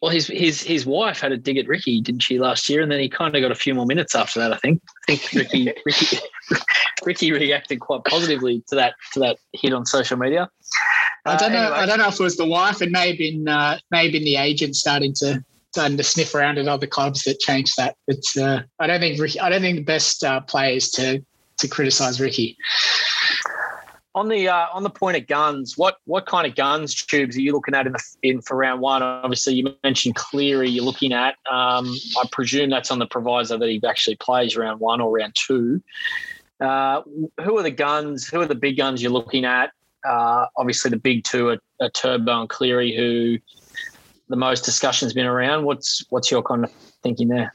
[0.02, 2.82] Well, his his his wife had a dig at Ricky, didn't she, last year?
[2.82, 4.52] And then he kind of got a few more minutes after that.
[4.52, 4.82] I think.
[5.08, 6.18] I think Ricky Ricky
[7.04, 10.48] Ricky reacted quite positively to that to that hit on social media.
[11.26, 11.62] I don't Uh, know.
[11.64, 11.78] anyway.
[11.78, 12.82] I don't know if it was the wife.
[12.82, 16.34] It may have been uh, may have been the agent starting to starting to sniff
[16.34, 17.96] around at other clubs that changed that.
[18.06, 21.24] But uh, I don't think Ricky, I don't think the best uh, play is to
[21.58, 22.56] to criticise Ricky.
[24.16, 27.40] On the uh, on the point of guns, what what kind of guns tubes are
[27.40, 29.02] you looking at in the in for round one?
[29.02, 30.68] Obviously, you mentioned Cleary.
[30.70, 31.34] You're looking at.
[31.50, 35.34] Um, I presume that's on the proviso that he actually plays round one or round
[35.34, 35.82] two.
[36.64, 37.02] Uh,
[37.42, 38.26] who are the guns?
[38.26, 39.70] Who are the big guns you're looking at?
[40.04, 43.38] Uh, obviously, the big two are, are Turbo and Cleary, who
[44.28, 45.64] the most discussion's been around.
[45.64, 46.72] What's what's your kind of
[47.02, 47.52] thinking there?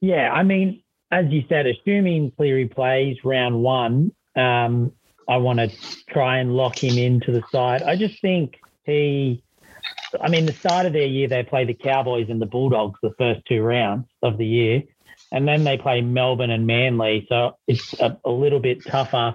[0.00, 4.92] Yeah, I mean, as you said, assuming Cleary plays round one, um,
[5.28, 5.70] I want to
[6.10, 7.82] try and lock him into the side.
[7.82, 9.42] I just think he,
[10.20, 13.14] I mean, the start of their year, they play the Cowboys and the Bulldogs the
[13.18, 14.82] first two rounds of the year.
[15.32, 17.26] And then they play Melbourne and Manly.
[17.28, 19.34] So it's a, a little bit tougher.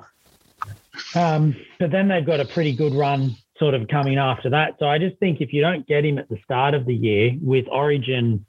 [1.15, 4.75] Um, but then they've got a pretty good run sort of coming after that.
[4.80, 7.34] So I just think if you don't get him at the start of the year
[7.41, 8.45] with Origin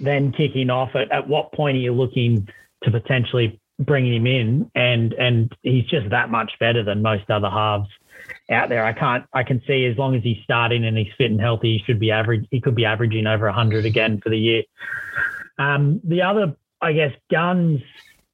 [0.00, 2.48] then kicking off, at, at what point are you looking
[2.82, 4.70] to potentially bringing him in?
[4.74, 7.88] And and he's just that much better than most other halves
[8.50, 8.84] out there.
[8.84, 9.24] I can't.
[9.32, 12.00] I can see as long as he's starting and he's fit and healthy, he should
[12.00, 12.46] be average.
[12.50, 14.62] He could be averaging over hundred again for the year.
[15.62, 17.80] Um, the other, I guess, guns,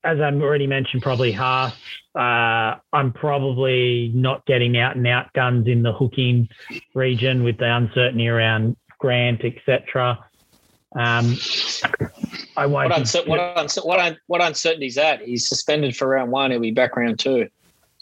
[0.04, 1.74] as I've already mentioned, probably Haas.
[2.14, 6.48] Uh, I'm probably not getting out and out guns in the hooking
[6.94, 10.18] region with the uncertainty around Grant, etc.
[10.96, 11.36] Um,
[12.56, 12.90] I won't.
[12.90, 15.20] What, uncer- what, uncer- what, un- what uncertainty is that?
[15.20, 16.50] He's suspended for round one.
[16.50, 17.48] He'll be back round two.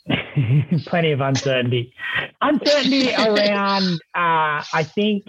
[0.87, 1.93] plenty of uncertainty.
[2.41, 5.27] Uncertainty around, uh, I think,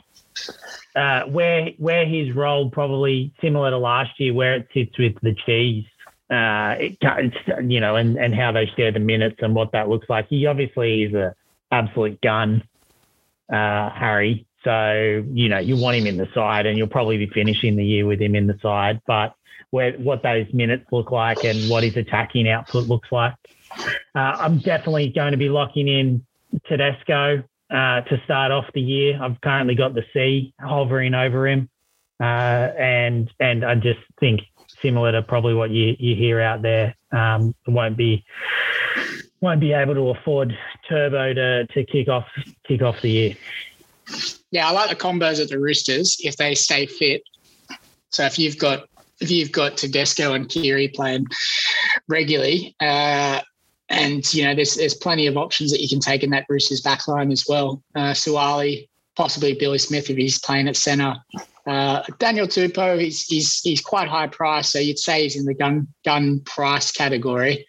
[0.95, 5.35] uh, where where his role probably similar to last year, where it sits with the
[5.45, 5.85] cheese.
[6.29, 10.09] Uh, it, you know, and, and how they share the minutes and what that looks
[10.09, 10.27] like.
[10.27, 11.33] He obviously is a
[11.71, 12.63] absolute gun,
[13.49, 14.45] uh, Harry.
[14.63, 17.85] So you know, you want him in the side, and you'll probably be finishing the
[17.85, 19.01] year with him in the side.
[19.07, 19.35] But
[19.71, 23.33] where what those minutes look like and what his attacking output looks like.
[24.15, 26.25] Uh, I'm definitely going to be locking in
[26.67, 29.19] Tedesco uh, to start off the year.
[29.21, 31.69] I've currently got the C hovering over him,
[32.21, 32.23] uh,
[32.77, 34.41] and and I just think
[34.81, 38.23] similar to probably what you you hear out there, um, won't be
[39.41, 42.25] won't be able to afford Turbo to to kick off
[42.67, 43.35] kick off the year.
[44.51, 47.21] Yeah, I like the combos at the Roosters if they stay fit.
[48.09, 48.87] So if you've got
[49.19, 51.25] if you've got Tedesco and Keary playing
[52.07, 53.41] regularly, uh,
[53.89, 56.81] and you know there's there's plenty of options that you can take in that Roosters
[56.81, 57.81] backline as well.
[57.95, 61.15] Uh, Suaalii, possibly Billy Smith if he's playing at centre.
[61.65, 65.53] Uh, Daniel Tupou, he's he's he's quite high price, so you'd say he's in the
[65.53, 67.65] gun gun price category,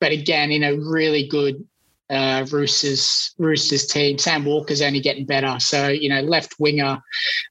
[0.00, 1.66] but again in a really good
[2.08, 4.18] uh, Roosters Roosters team.
[4.18, 6.98] Sam Walker's only getting better, so you know left winger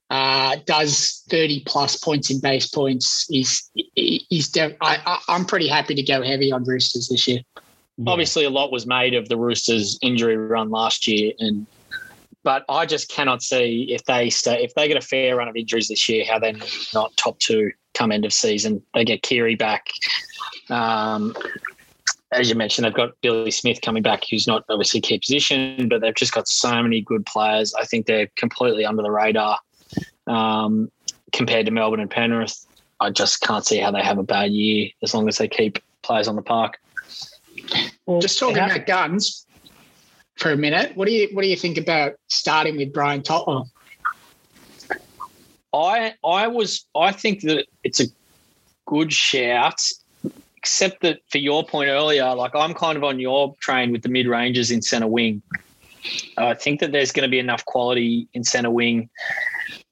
[0.09, 3.25] uh, does thirty plus points in base points.
[3.29, 7.41] He's he's I, I, I'm pretty happy to go heavy on Roosters this year.
[8.07, 11.65] Obviously, a lot was made of the Roosters' injury run last year, and
[12.43, 15.55] but I just cannot see if they stay if they get a fair run of
[15.55, 16.55] injuries this year, how they're
[16.93, 18.81] not top two come end of season.
[18.93, 19.87] They get Keary back.
[20.69, 21.35] Um,
[22.31, 26.01] as you mentioned, they've got Billy Smith coming back, who's not obviously key position, but
[26.01, 27.73] they've just got so many good players.
[27.73, 29.59] I think they're completely under the radar
[30.27, 30.89] um,
[31.33, 32.65] compared to Melbourne and Penrith.
[33.01, 35.79] I just can't see how they have a bad year as long as they keep
[36.03, 36.79] players on the park.
[38.05, 39.45] Well, Just talking about guns
[40.37, 40.95] for a minute.
[40.95, 43.67] What do you what do you think about starting with Brian Totler?
[45.73, 48.05] I I was I think that it's a
[48.85, 49.81] good shout,
[50.57, 54.09] except that for your point earlier, like I'm kind of on your train with the
[54.09, 55.41] mid ranges in centre wing.
[56.37, 59.09] I think that there's going to be enough quality in centre wing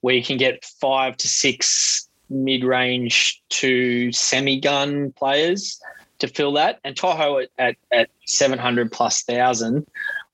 [0.00, 5.80] where you can get five to six mid range to semi gun players
[6.20, 9.86] to fill that, and To'o at, at, at 700 plus thousand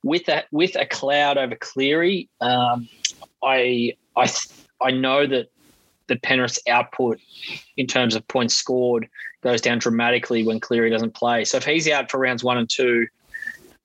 [0.02, 2.28] with that with a cloud over Cleary.
[2.40, 2.88] Um,
[3.42, 4.30] I I
[4.80, 5.48] I know that
[6.06, 7.18] the Penrith's output
[7.76, 9.08] in terms of points scored
[9.42, 11.44] goes down dramatically when Cleary doesn't play.
[11.44, 13.06] So if he's out for rounds one and two,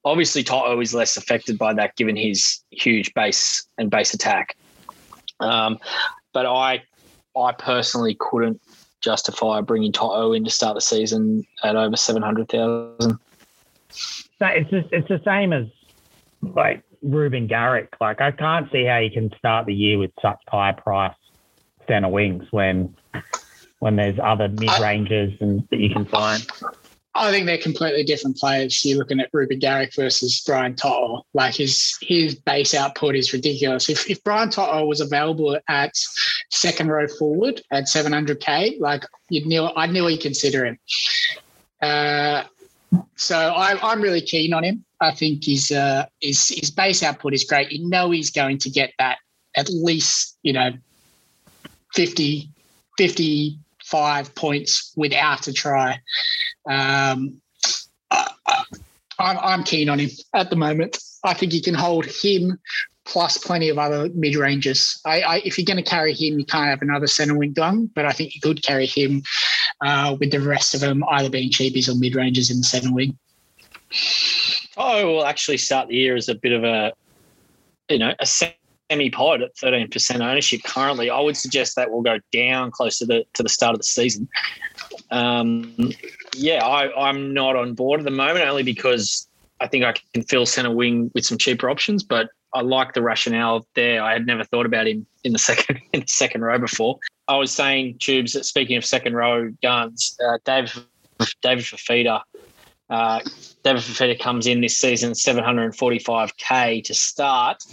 [0.05, 4.55] obviously To'o is less affected by that given his huge base and base attack.
[5.39, 5.79] Um,
[6.33, 6.83] but I,
[7.35, 8.61] I personally couldn't
[9.01, 13.19] justify bringing To'o in to start the season at over seven hundred thousand.
[13.91, 15.67] So it's just, it's the same as
[16.41, 17.93] like Reuben Garrick.
[17.99, 21.15] Like I can't see how you can start the year with such high price
[21.87, 22.95] centre wings when
[23.79, 26.45] when there's other mid ranges and that you can find.
[27.13, 28.85] I think they're completely different players.
[28.85, 31.25] You're looking at Reuben Garrick versus Brian Tottle.
[31.33, 33.89] Like his his base output is ridiculous.
[33.89, 35.91] If if Brian Tottle was available at
[36.49, 40.79] second row forward at 700k, like you'd nearly, I'd nearly consider him.
[41.81, 42.43] Uh,
[43.15, 44.85] so I, I'm really keen on him.
[45.01, 47.71] I think his uh, his his base output is great.
[47.71, 49.17] You know he's going to get that
[49.57, 50.71] at least you know
[51.93, 52.49] 50,
[52.97, 55.99] 55 points without a try.
[56.69, 57.41] Um,
[58.09, 58.27] I,
[59.19, 60.97] I'm, I'm keen on him at the moment.
[61.23, 62.57] I think you can hold him
[63.05, 64.35] plus plenty of other mid
[65.05, 68.05] I, if you're going to carry him, you can't have another centre wing gun, but
[68.05, 69.23] I think you could carry him
[69.81, 72.93] uh, with the rest of them either being cheapies or mid ranges in the centre
[72.93, 73.17] wing.
[74.77, 76.93] I will actually start the year as a bit of a,
[77.89, 81.09] you know, a semi pod at 13% ownership currently.
[81.09, 83.85] I would suggest that will go down close to the to the start of the
[83.85, 84.29] season.
[85.09, 85.91] Um,
[86.35, 89.27] yeah, I, I'm not on board at the moment only because
[89.59, 93.01] I think I can fill centre wing with some cheaper options, but I like the
[93.01, 94.03] rationale there.
[94.03, 96.99] I had never thought about him in the second in the second row before.
[97.27, 100.71] I was saying, Tubes, speaking of second row guns, uh, David
[101.41, 102.21] David Fifita.
[102.89, 103.21] Uh,
[103.63, 107.63] David Fifita comes in this season 745k to start.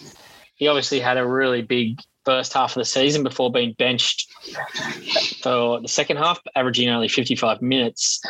[0.54, 4.30] He obviously had a really big first half of the season before being benched
[5.42, 8.20] for the second half, averaging only 55 minutes.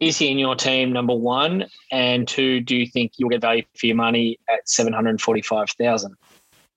[0.00, 1.66] Is he in your team, number one?
[1.92, 6.16] And two, do you think you'll get value for your money at 745,000?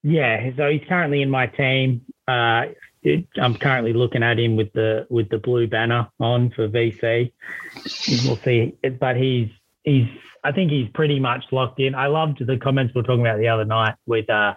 [0.04, 2.02] Yeah, so he's currently in my team.
[2.28, 2.66] Uh,
[3.02, 7.32] it, I'm currently looking at him with the with the blue banner on for VC.
[8.26, 9.50] We'll see, but he's
[9.84, 10.08] he's
[10.44, 11.96] I think he's pretty much locked in.
[11.96, 14.54] I loved the comments we were talking about the other night with uh,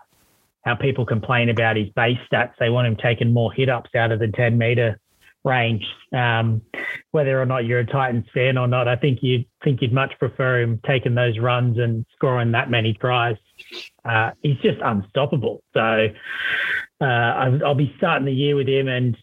[0.67, 2.53] how people complain about his base stats.
[2.59, 5.01] They want him taking more hit ups out of the 10 meter
[5.45, 5.87] range.
[6.13, 6.61] Um,
[7.13, 10.19] whether or not you're a Titans fan or not, I think you'd think you'd much
[10.19, 13.37] prefer him taking those runs and scoring that many tries.
[14.05, 15.63] Uh, he's just unstoppable.
[15.73, 16.09] So
[17.01, 19.17] uh, I'll be starting the year with him and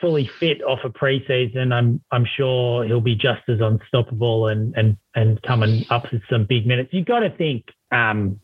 [0.00, 1.72] fully fit off a preseason.
[1.72, 6.44] I'm I'm sure he'll be just as unstoppable and and and coming up with some
[6.44, 6.90] big minutes.
[6.92, 8.40] You've got to think um,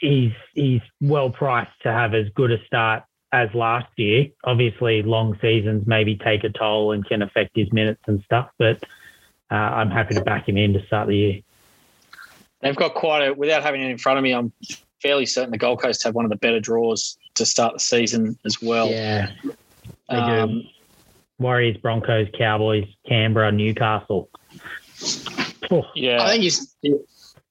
[0.00, 3.02] he's he's well priced to have as good a start
[3.32, 4.28] as last year.
[4.44, 8.82] Obviously, long seasons maybe take a toll and can affect his minutes and stuff, but
[9.50, 11.40] uh, I'm happy to back him in to start the year.
[12.60, 14.32] They've got quite a without having it in front of me.
[14.32, 14.52] I'm
[15.02, 18.38] fairly certain the Gold Coast have one of the better draws to start the season
[18.46, 18.88] as well.
[18.88, 19.32] Yeah,
[20.08, 20.62] they Um, do.
[21.38, 24.30] Warriors, Broncos, Cowboys, Canberra, Newcastle.
[25.70, 26.74] Oh, Yeah, I think he's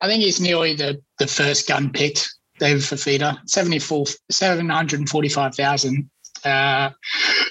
[0.04, 6.10] I think he's nearly the, the first gun picked, David Fifita, 74 745,000.
[6.44, 6.90] Uh,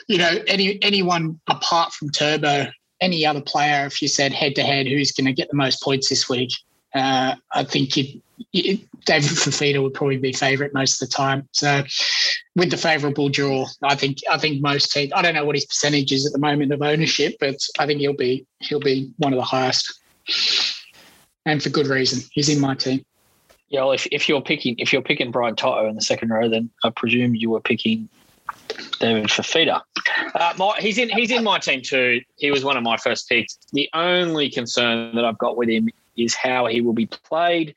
[0.07, 2.67] you know, any anyone apart from Turbo,
[3.01, 5.83] any other player, if you said head to head, who's going to get the most
[5.83, 6.51] points this week,
[6.95, 8.21] uh, I think you,
[8.53, 11.49] you, David Fifita would probably be favourite most of the time.
[11.53, 11.85] So,
[12.55, 15.13] with the favourable draw, I think I think most teams.
[15.15, 18.01] I don't know what his percentage is at the moment of ownership, but I think
[18.01, 19.91] he'll be he'll be one of the highest,
[21.47, 22.29] and for good reason.
[22.33, 23.05] He's in my team.
[23.69, 23.81] yeah.
[23.81, 26.71] Well, if, if you're picking if you're picking Brian To'o in the second row, then
[26.85, 28.09] I presume you were picking
[29.01, 29.83] David Fifita.
[30.35, 32.21] Uh, my, he's in he's in my team too.
[32.37, 33.59] He was one of my first picks.
[33.73, 37.75] The only concern that I've got with him is how he will be played.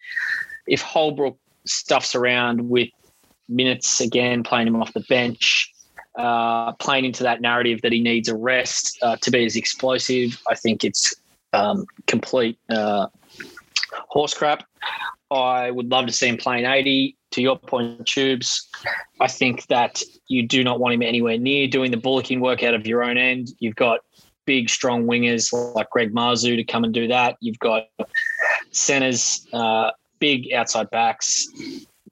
[0.67, 2.89] If Holbrook stuffs around with
[3.47, 5.71] minutes again, playing him off the bench,
[6.15, 10.41] uh, playing into that narrative that he needs a rest uh, to be as explosive,
[10.49, 11.15] I think it's
[11.54, 13.08] um, complete uh,
[13.91, 14.63] horse crap.
[15.32, 17.17] I would love to see him playing 80.
[17.32, 18.69] To your point, Tubes,
[19.19, 22.74] I think that you do not want him anywhere near doing the bullocking work out
[22.74, 23.50] of your own end.
[23.60, 24.00] You've got
[24.45, 27.36] big, strong wingers like Greg Marzhew to come and do that.
[27.41, 27.88] You've got
[28.71, 31.48] centers, uh, big outside backs,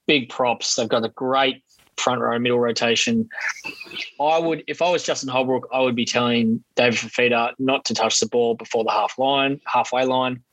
[0.07, 0.75] big props.
[0.75, 1.63] They've got a great
[1.97, 3.29] front row, middle rotation.
[4.19, 7.93] I would, if I was Justin Holbrook, I would be telling David Fifita not to
[7.93, 10.43] touch the ball before the half line, halfway line,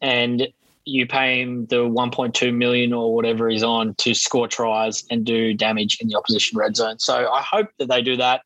[0.00, 0.48] and
[0.84, 5.54] you pay him the 1.2 million or whatever he's on to score tries and do
[5.54, 6.98] damage in the opposition red zone.
[6.98, 8.42] So I hope that they do that.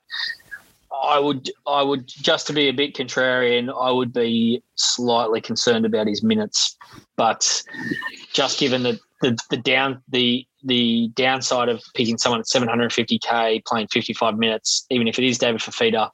[1.03, 5.84] I would, I would just to be a bit contrarian, I would be slightly concerned
[5.84, 6.76] about his minutes,
[7.16, 7.62] but
[8.32, 13.88] just given the the, the down the the downside of picking someone at 750k playing
[13.88, 16.11] 55 minutes, even if it is David Fifita,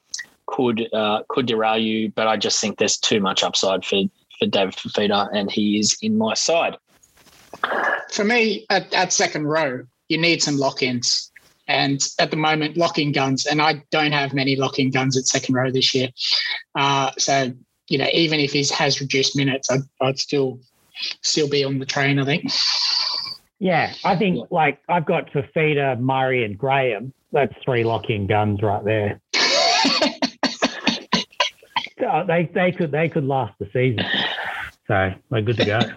[0.47, 2.11] could uh, could derail you.
[2.11, 4.03] But I just think there's too much upside for
[4.39, 6.77] for David Fifita, and he is in my side.
[8.11, 11.31] For me, at, at second row, you need some lock ins.
[11.67, 15.55] And at the moment, locking guns, and I don't have many locking guns at second
[15.55, 16.09] row this year.
[16.75, 17.51] Uh, so
[17.87, 20.59] you know, even if he has reduced minutes, I'd, I'd still
[21.21, 22.19] still be on the train.
[22.19, 22.51] I think.
[23.59, 27.13] Yeah, I think like I've got Fifita, Murray, and Graham.
[27.31, 29.19] That's three lock-in guns right there.
[32.15, 34.05] So they they could they could last the season.
[34.87, 35.79] So we're good to go.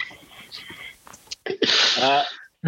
[2.00, 2.22] Uh,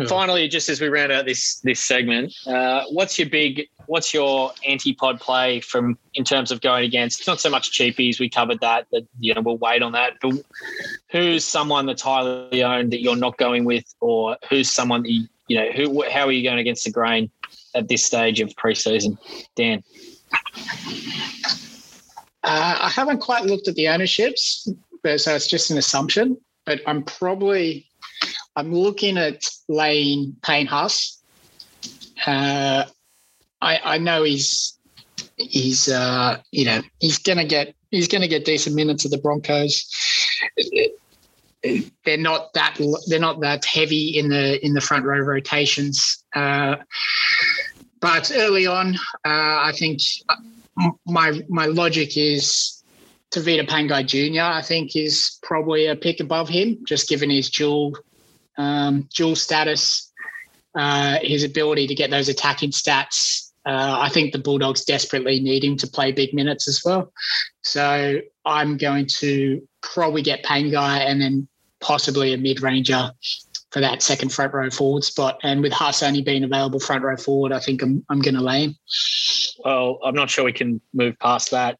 [0.09, 4.53] finally, just as we round out this this segment, uh, what's your big, what's your
[4.67, 7.21] anti-pod play from in terms of going against?
[7.21, 8.19] It's not so much cheapies.
[8.19, 8.87] We covered that.
[8.91, 10.15] That you know we'll wait on that.
[10.21, 10.43] But
[11.11, 15.29] who's someone that's highly owned that you're not going with, or who's someone that you,
[15.47, 16.05] you know who?
[16.11, 17.31] How are you going against the grain
[17.75, 19.19] at this stage of preseason,
[19.55, 19.85] Dan?
[22.43, 24.69] Uh, I haven't quite looked at the ownerships,
[25.03, 26.37] but so it's just an assumption.
[26.65, 27.87] But I'm probably
[28.57, 31.23] I'm looking at Lane Payne Haas.
[32.27, 32.85] Uh,
[33.61, 34.79] I I know he's
[35.37, 39.87] he's uh, you know he's gonna get he's gonna get decent minutes at the Broncos.
[42.05, 46.25] They're not that they're not that heavy in the in the front row rotations.
[46.35, 46.77] Uh,
[48.01, 48.95] but early on,
[49.27, 50.01] uh, I think
[51.07, 52.83] my my logic is
[53.33, 54.43] Tevita Pangai Jr.
[54.43, 57.97] I think is probably a pick above him, just given his dual
[58.59, 60.13] um, dual status,
[60.75, 63.51] uh, his ability to get those attacking stats.
[63.67, 67.13] Uh, I think the Bulldogs desperately need him to play big minutes as well.
[67.63, 71.47] So I'm going to probably get Pangai and then
[71.81, 73.13] possibly a mid ranger
[73.71, 75.39] for that second front row forward spot.
[75.43, 78.43] And with Haas only being available front row forward, I think I'm I'm going to
[78.43, 78.77] lay him.
[79.65, 81.79] Well, I'm not sure we can move past that.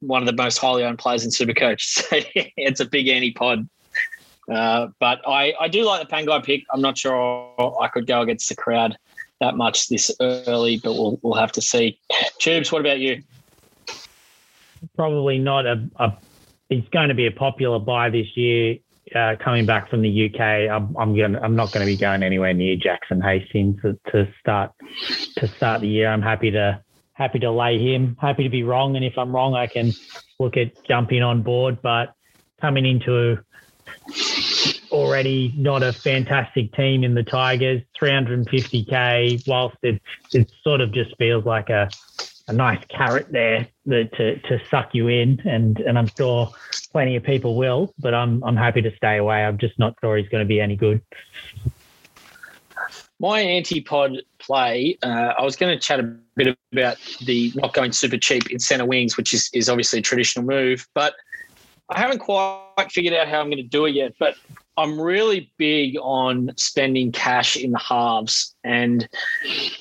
[0.00, 1.80] One of the most highly owned players in Supercoach.
[2.10, 2.16] So
[2.56, 3.68] it's a big anti pod.
[4.50, 6.64] Uh, but I, I do like the Pangai pick.
[6.72, 8.96] I'm not sure I could go against the crowd
[9.40, 11.98] that much this early, but we'll we'll have to see.
[12.38, 13.22] Tubes, what about you?
[14.96, 16.12] Probably not a, a
[16.68, 18.78] he's going to be a popular buy this year.
[19.14, 21.36] Uh, coming back from the UK, I'm, I'm going.
[21.36, 24.72] I'm not going to be going anywhere near Jackson Hastings to, to start
[25.36, 26.08] to start the year.
[26.08, 26.82] I'm happy to
[27.12, 28.16] happy to lay him.
[28.20, 29.92] Happy to be wrong, and if I'm wrong, I can
[30.38, 31.80] look at jumping on board.
[31.82, 32.14] But
[32.60, 33.38] coming into
[34.90, 39.46] already not a fantastic team in the Tigers, 350k.
[39.46, 40.00] Whilst it
[40.32, 41.88] it sort of just feels like a
[42.48, 46.52] a nice carrot there to to suck you in, and and I'm sure
[46.92, 47.94] plenty of people will.
[47.98, 49.44] But I'm I'm happy to stay away.
[49.44, 51.00] I'm just not sure he's going to be any good.
[53.20, 57.90] My anti-pod play, uh, I was going to chat a bit about the not going
[57.90, 61.14] super cheap in centre wings, which is, is obviously a traditional move, but
[61.88, 64.12] I haven't quite figured out how I'm going to do it yet.
[64.20, 64.36] But
[64.76, 69.08] I'm really big on spending cash in the halves and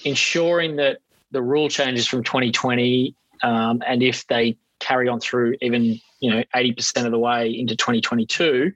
[0.03, 0.97] ensuring that
[1.37, 3.13] the rule changes from 2020,
[3.43, 7.75] um, and if they carry on through even you know 80% of the way into
[7.75, 8.71] 2022,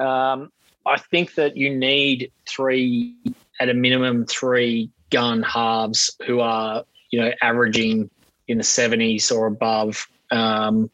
[0.00, 0.50] um,
[0.84, 3.14] I think that you need three
[3.60, 8.10] at a minimum three gun halves who are you know averaging
[8.48, 10.08] in the 70s or above.
[10.32, 10.90] Um,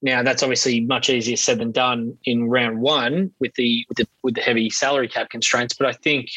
[0.00, 4.06] now that's obviously much easier said than done in round one with the with the
[4.22, 6.30] with the heavy salary cap constraints, but I think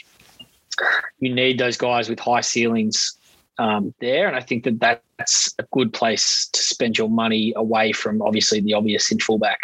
[1.20, 3.20] you need those guys with high ceilings
[3.58, 7.92] um, there, and I think that that's a good place to spend your money away
[7.92, 9.60] from obviously the obvious in fullback.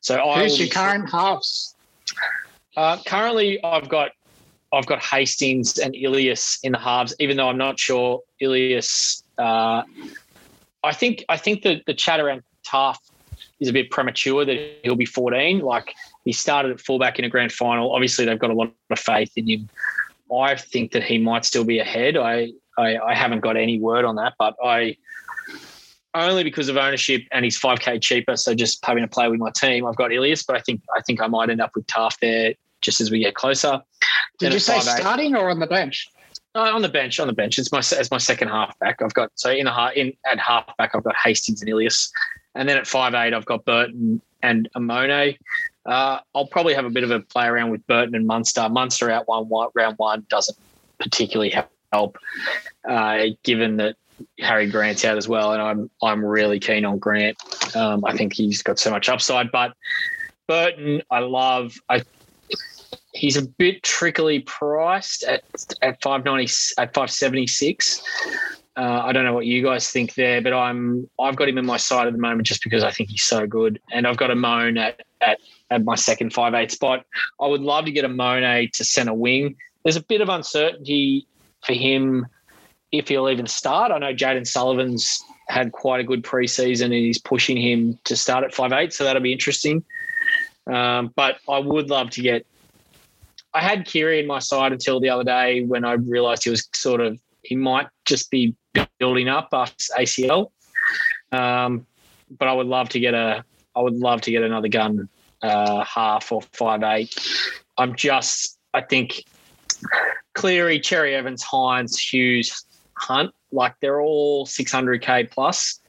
[0.00, 1.74] So I Who's your current halves?
[2.76, 4.10] uh, currently, I've got
[4.72, 9.22] I've got Hastings and Ilias in the halves, even though I'm not sure Ilias.
[9.38, 9.82] Uh,
[10.82, 12.98] I think I think that the chat around Taaffe
[13.60, 15.60] is a bit premature that he'll be 14.
[15.60, 15.94] Like
[16.24, 17.94] he started at fullback in a grand final.
[17.94, 19.68] Obviously, they've got a lot of faith in him.
[20.34, 22.16] I think that he might still be ahead.
[22.16, 24.96] I I, I haven't got any word on that, but I
[26.14, 28.36] only because of ownership and he's 5k cheaper.
[28.36, 31.00] So just having to play with my team, I've got Ilias, but I think I
[31.02, 33.82] think I might end up with Taaffe there just as we get closer.
[34.38, 34.98] Did Then you say 5'8".
[34.98, 36.08] starting or on the bench?
[36.56, 37.58] Uh, on the bench, on the bench.
[37.58, 39.02] It's my as my second halfback.
[39.02, 42.12] I've got so in a half, in at halfback, I've got Hastings and Ilias,
[42.54, 45.36] and then at five eight, I've got Burton and Amone.
[45.84, 48.68] Uh, I'll probably have a bit of a play around with Burton and Munster.
[48.68, 50.56] Munster out one, round one doesn't
[50.98, 51.50] particularly
[51.94, 52.18] help,
[52.88, 53.96] uh, given that
[54.38, 57.36] Harry Grant's out as well, and I'm I'm really keen on Grant.
[57.76, 59.72] Um, I think he's got so much upside, but
[60.46, 61.74] Burton, I love.
[61.88, 62.02] I
[63.12, 65.42] he's a bit trickily priced at
[65.82, 68.02] at five ninety at five seventy six.
[68.76, 71.66] Uh, I don't know what you guys think there, but I'm I've got him in
[71.66, 74.30] my side at the moment just because I think he's so good, and I've got
[74.30, 75.38] Amone at at,
[75.70, 77.04] at my second five eight spot.
[77.40, 79.56] I would love to get Amone to centre wing.
[79.84, 81.26] There's a bit of uncertainty
[81.64, 82.26] for him
[82.92, 83.90] if he'll even start.
[83.90, 88.44] I know Jayden Sullivan's had quite a good preseason and he's pushing him to start
[88.44, 89.84] at five eight, so that'll be interesting.
[90.66, 92.46] Um, but I would love to get.
[93.52, 96.68] I had Keary in my side until the other day when I realised he was
[96.72, 98.54] sort of he might just be
[98.98, 100.50] building up after ACL.
[101.30, 101.86] Um,
[102.38, 103.44] but I would love to get a.
[103.76, 105.08] I would love to get another gun,
[105.42, 107.14] uh, half or five eight.
[107.76, 108.58] I'm just.
[108.72, 109.24] I think
[110.34, 112.64] Cleary, Cherry Evans, Hynes, Hughes,
[112.96, 115.80] Hunt, like they're all 600k plus.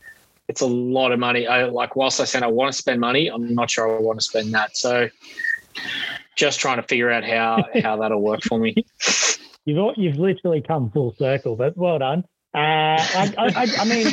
[0.47, 1.47] It's a lot of money.
[1.47, 4.19] I like whilst I said I want to spend money, I'm not sure I want
[4.19, 4.77] to spend that.
[4.77, 5.09] So
[6.35, 8.75] just trying to figure out how how that'll work for me.
[9.65, 12.25] You've you've literally come full circle, but well done.
[12.53, 14.07] Uh, I, I, I, I mean,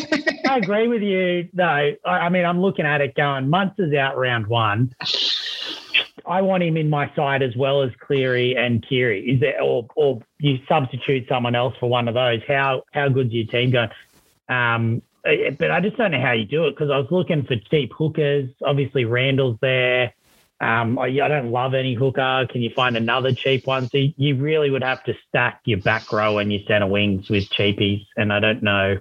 [0.49, 1.49] I agree with you.
[1.53, 1.93] though.
[2.05, 3.49] I, I mean, I'm looking at it going.
[3.49, 4.93] Munster's out round one.
[6.27, 9.21] I want him in my side as well as Cleary and Keary.
[9.29, 12.41] Is there, or or you substitute someone else for one of those?
[12.47, 13.91] How how good's your team going?
[14.49, 17.45] Um, eh, but I just don't know how you do it because I was looking
[17.45, 18.51] for cheap hookers.
[18.65, 20.15] Obviously, Randall's there.
[20.61, 22.47] Um, I, I don't love any hooker.
[22.49, 23.89] Can you find another cheap one?
[23.89, 27.29] So you, you really would have to stack your back row and your centre wings
[27.29, 28.99] with cheapies, and I don't know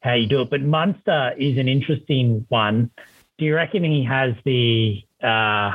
[0.00, 0.50] how you do it.
[0.50, 2.90] But Munster is an interesting one.
[3.36, 5.72] Do you reckon he has the uh,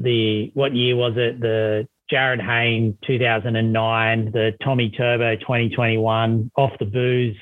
[0.00, 1.40] the what year was it?
[1.40, 7.36] The Jarryd Hayne 2009, the Tommy Turbo 2021 off the booze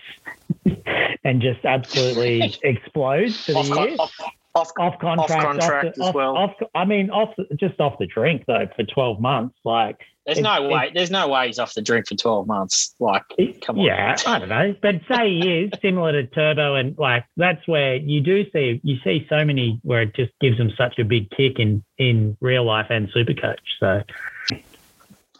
[1.24, 4.12] and just absolutely explodes for the Off, year off,
[4.59, 6.36] off, off contract, Off contract the- as off- well.
[6.36, 9.56] off- I mean, off just off the drink though for twelve months.
[9.64, 9.96] Like,
[10.26, 10.90] there's no way.
[10.92, 12.94] There's no way he's off the drink for 12 months.
[13.00, 13.22] Like,
[13.62, 13.84] come on.
[13.86, 17.94] yeah, I don't know, but say he is similar to Turbo, and like that's where
[17.96, 21.30] you do see you see so many where it just gives them such a big
[21.30, 23.56] kick in in real life and Supercoach.
[23.80, 24.02] So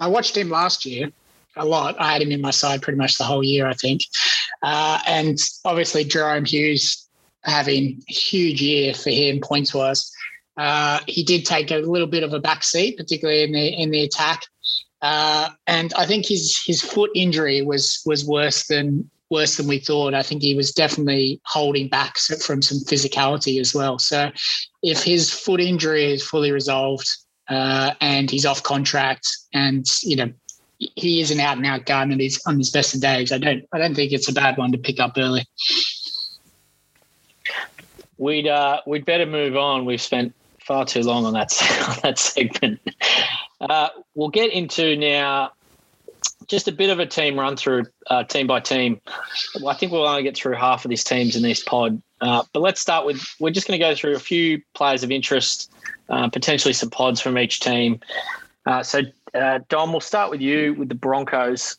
[0.01, 1.11] I watched him last year
[1.57, 1.97] a lot.
[2.01, 4.03] I had him in my side pretty much the whole year, I think.
[4.63, 7.08] Uh, and obviously, Jahrome Hughes
[7.49, 10.11] having a huge year for him points wise.
[10.57, 13.91] Uh, he did take a little bit of a back seat, particularly in the in
[13.91, 14.43] the attack.
[15.01, 19.79] Uh, and I think his his foot injury was was worse than worse than we
[19.79, 20.15] thought.
[20.15, 23.99] I think he was definitely holding back from some physicality as well.
[23.99, 24.31] So
[24.83, 27.09] if his foot injury is fully resolved
[27.49, 30.33] uh, and he's off contract and you know
[30.79, 33.39] he is an out and out gun and he's on his best of days, I
[33.39, 35.47] don't I don't think it's a bad one to pick up early.
[38.19, 39.85] We'd uh, we'd better move on.
[39.85, 41.53] We've spent far too long on that
[41.89, 42.81] on that segment.
[43.61, 45.53] Uh, we'll get into now
[46.49, 49.01] just a bit of a team run through, uh, team by team.
[49.57, 52.43] Well, I think we'll only get through half of these teams in this pod, uh,
[52.53, 53.23] but let's start with.
[53.39, 55.71] We're just going to go through a few players of interest,
[56.09, 58.01] uh, potentially some pods from each team.
[58.67, 59.03] Uh, so,
[59.35, 61.77] uh, Dom, we'll start with you with the Broncos.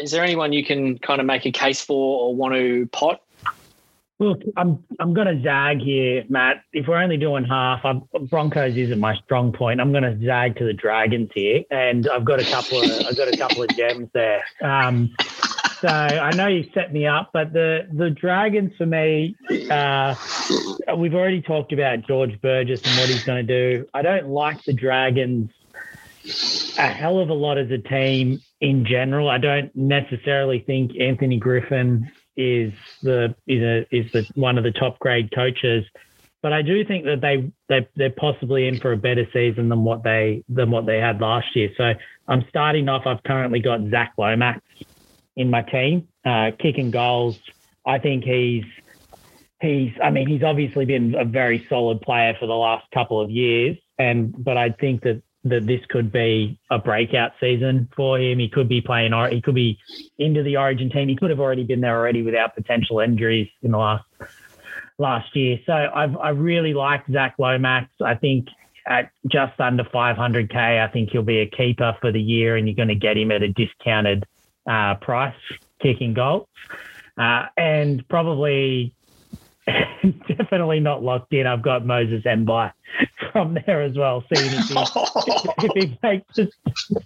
[0.00, 3.22] Is there anyone you can kind of make a case for or want to pot?
[4.22, 6.62] Look, I'm I'm going to zag here, Matt.
[6.72, 9.80] If we're only doing half, I'm, Broncos isn't my strong point.
[9.80, 13.16] I'm going to zag to the Dragons here, and I've got a couple of I've
[13.16, 14.44] got a couple of gems there.
[14.62, 15.12] Um,
[15.80, 19.34] so I know you set me up, but the the Dragons for me,
[19.68, 20.14] uh,
[20.96, 23.88] we've already talked about George Burgess and what he's going to do.
[23.92, 25.50] I don't like the Dragons
[26.78, 29.28] a hell of a lot as a team in general.
[29.28, 32.72] I don't necessarily think Anthony Griffin is
[33.02, 35.84] the is a, is the one of the top grade coaches,
[36.42, 39.84] but I do think that they they they're possibly in for a better season than
[39.84, 41.70] what they than what they had last year.
[41.76, 41.92] So
[42.28, 43.06] I'm starting off.
[43.06, 44.60] I've currently got Zac Lomax
[45.36, 47.38] in my team, uh, kicking goals.
[47.86, 48.64] I think he's
[49.60, 53.30] he's I mean he's obviously been a very solid player for the last couple of
[53.30, 58.38] years, and but I think that that this could be a breakout season for him.
[58.38, 59.78] He could be playing, or he could be
[60.18, 61.08] into the Origin team.
[61.08, 64.04] He could have already been there already without potential injuries in the last
[64.98, 65.58] last year.
[65.66, 67.90] So I've I really like Zac Lomax.
[68.04, 68.48] I think
[68.86, 72.76] at just under 500k, I think he'll be a keeper for the year, and you're
[72.76, 74.24] going to get him at a discounted
[74.70, 75.34] uh, price,
[75.80, 76.46] kicking goals,
[77.18, 78.94] uh, and probably.
[80.28, 81.46] definitely not locked in.
[81.46, 82.72] I've got Moses Mbye
[83.32, 84.24] from there as well.
[84.32, 84.74] Seeing if he,
[85.66, 86.50] if he makes the,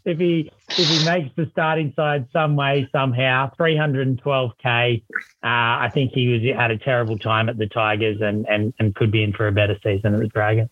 [0.05, 5.03] if he if he makes the starting side some way somehow, 312k.
[5.13, 8.95] Uh, I think he was had a terrible time at the Tigers and and and
[8.95, 10.71] could be in for a better season at the Dragons.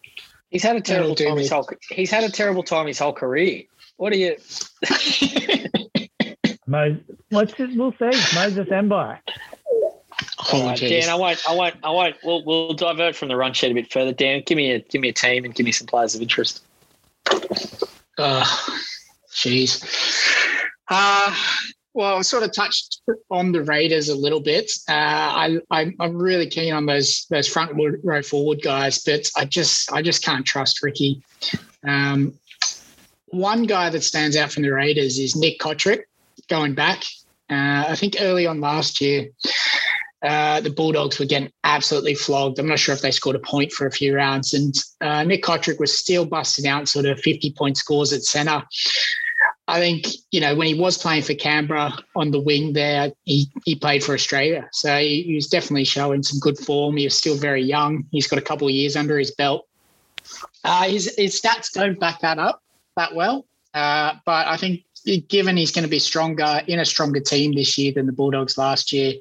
[0.51, 1.69] He's had a terrible time his whole.
[1.91, 3.65] He's had a terrible time his whole career.
[3.97, 4.37] What do you?
[6.67, 6.97] Mo,
[7.31, 9.19] let's just, we'll see Moses Mbye.
[10.53, 10.79] Right.
[10.79, 11.43] Dan, I won't.
[11.49, 11.75] I won't.
[11.83, 12.17] I won't.
[12.23, 14.13] We'll we'll divert from the run sheet a bit further.
[14.13, 16.63] Dan, give me a give me a team and give me some players of interest.
[18.19, 18.45] Uh,
[19.33, 19.85] jeez.
[20.89, 21.35] Uh,
[21.95, 24.69] Well, I sort of touched on the Raiders a little bit.
[24.89, 29.45] Uh, I, I, I'm really keen on those those front row forward guys, but I
[29.45, 31.23] just I just can't trust Ricky.
[31.87, 32.35] Um,
[33.29, 36.03] one guy that stands out from the Raiders is Nick Cotric,
[36.49, 37.05] going back.
[37.49, 39.29] Uh, I think early on last year,
[40.25, 42.59] uh, the Bulldogs were getting absolutely flogged.
[42.59, 45.43] I'm not sure if they scored a point for a few rounds, and uh, Nick
[45.43, 48.63] Cotric was still busting out sort of 50 point scores at centre.
[49.67, 53.51] I think, you know, when he was playing for Canberra on the wing there, he,
[53.65, 54.69] he played for Australia.
[54.73, 56.99] So he, he was definitely showing some good form.
[56.99, 58.05] He was still very young.
[58.11, 59.67] He's got a couple of years under his belt.
[60.65, 62.63] Uh, his, his stats don't back that up
[62.97, 63.47] that well.
[63.73, 64.85] Uh, but I think
[65.29, 68.57] given he's going to be stronger in a stronger team this year than the Bulldogs
[68.57, 69.15] last year,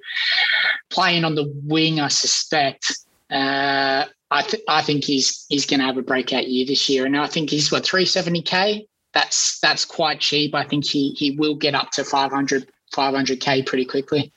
[0.94, 2.94] playing on the wing, I suspect,
[3.32, 7.06] uh, I, th- I think he's he's going to have a breakout year this year.
[7.06, 10.54] And I think he's what 370k that's that's quite cheap.
[10.54, 14.34] I think he he will get up to 500 500k pretty quickly.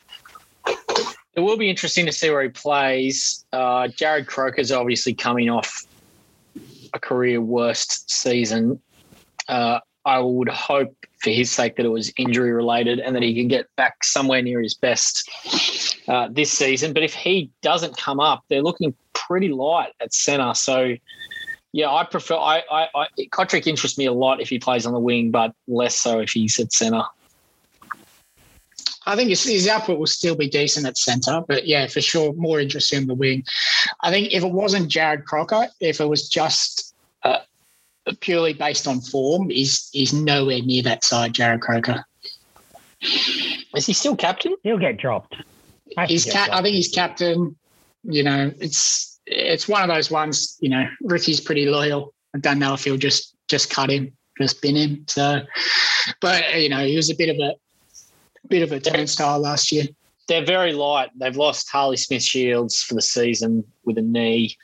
[1.34, 3.44] It will be interesting to see where he plays.
[3.52, 5.84] Uh, Jarrod Croker's obviously coming off
[6.94, 8.80] a career worst season.
[9.48, 13.34] Uh, I would hope for his sake that it was injury related and that he
[13.34, 15.28] can get back somewhere near his best
[16.07, 16.92] uh, this season.
[16.92, 20.54] But if he doesn't come up, they're looking pretty light at centre.
[20.54, 20.94] So
[21.72, 22.36] yeah, I prefer.
[22.36, 25.52] I, I, I Cotric interests me a lot if he plays on the wing, but
[25.66, 27.02] less so if he's at centre.
[29.09, 32.32] I think his, his output will still be decent at centre, but yeah, for sure,
[32.32, 33.44] more interested in the wing.
[34.00, 37.38] I think if it wasn't Jarrod Croker, if it was just uh,
[38.20, 42.04] purely based on form, is is nowhere near that side, Jarrod Croker.
[43.74, 44.57] Is he still captain?
[44.62, 45.36] He'll get dropped.
[45.96, 47.57] I he's ca- I think he's captain.
[48.04, 52.14] You know, it's it's one of those ones, you know, Ricky's pretty loyal.
[52.34, 55.04] I don't know if he'll just just cut him, just bin him.
[55.09, 55.42] So,
[56.20, 57.54] but you know, he was a bit of a
[58.48, 59.84] bit of a turnstile last year.
[60.28, 61.11] They're very light.
[61.16, 64.57] They've lost Harley Smith Shields for the season with a knee.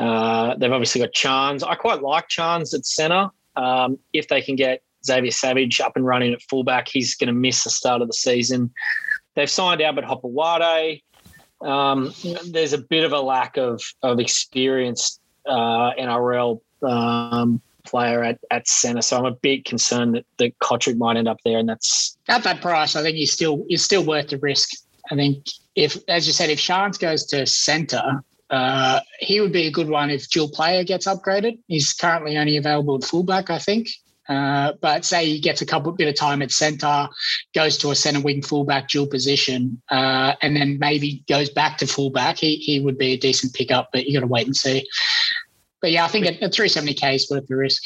[0.00, 1.62] Uh, they've obviously got Chance.
[1.62, 3.28] I quite like Chance at centre.
[3.56, 7.34] Um, if they can get Xavier Savage up and running at fullback, he's going to
[7.34, 8.72] miss the start of the season.
[9.34, 11.02] They've signed Albert Hopoate
[11.60, 12.12] um,
[12.46, 18.66] there's a bit of a lack of of experienced uh, NRL um, player at, at
[18.66, 19.02] centre.
[19.02, 22.44] So I'm a bit concerned that, that Cotric might end up there, and that's at
[22.44, 22.96] that price.
[22.96, 24.70] I think he's still he's still worth the risk.
[25.10, 25.44] I think
[25.74, 29.88] if, as you said, if Shans goes to centre, uh, he would be a good
[29.88, 31.58] one if dual player gets upgraded.
[31.68, 33.88] He's currently only available at fullback, I think.
[34.28, 37.08] Uh, but say he gets a couple bit of time at centre,
[37.52, 41.86] goes to a centre wing fullback dual position, uh, and then maybe goes back to
[41.86, 44.86] fullback, he, he would be a decent pickup, but you got to wait and see.
[45.80, 47.82] But yeah, I think at, 370k is worth the risk.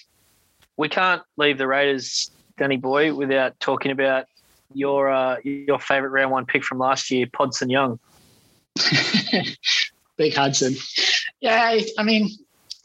[0.76, 4.26] We can't leave the Raiders, Danny Boy, without talking about
[4.74, 8.00] your uh, your favourite round one pick from last year, Podson Young.
[10.16, 10.74] Big Hudson.
[11.40, 12.30] Yeah, I mean,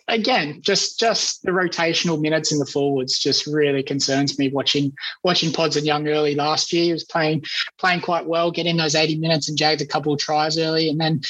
[0.09, 4.49] again, just just the rotational minutes in the forwards just really concerns me.
[4.49, 7.43] Watching watching Pods and Young early last year, he was playing
[7.77, 10.99] playing quite well, getting those eighty minutes and jagged a couple of tries early, and
[10.99, 11.21] then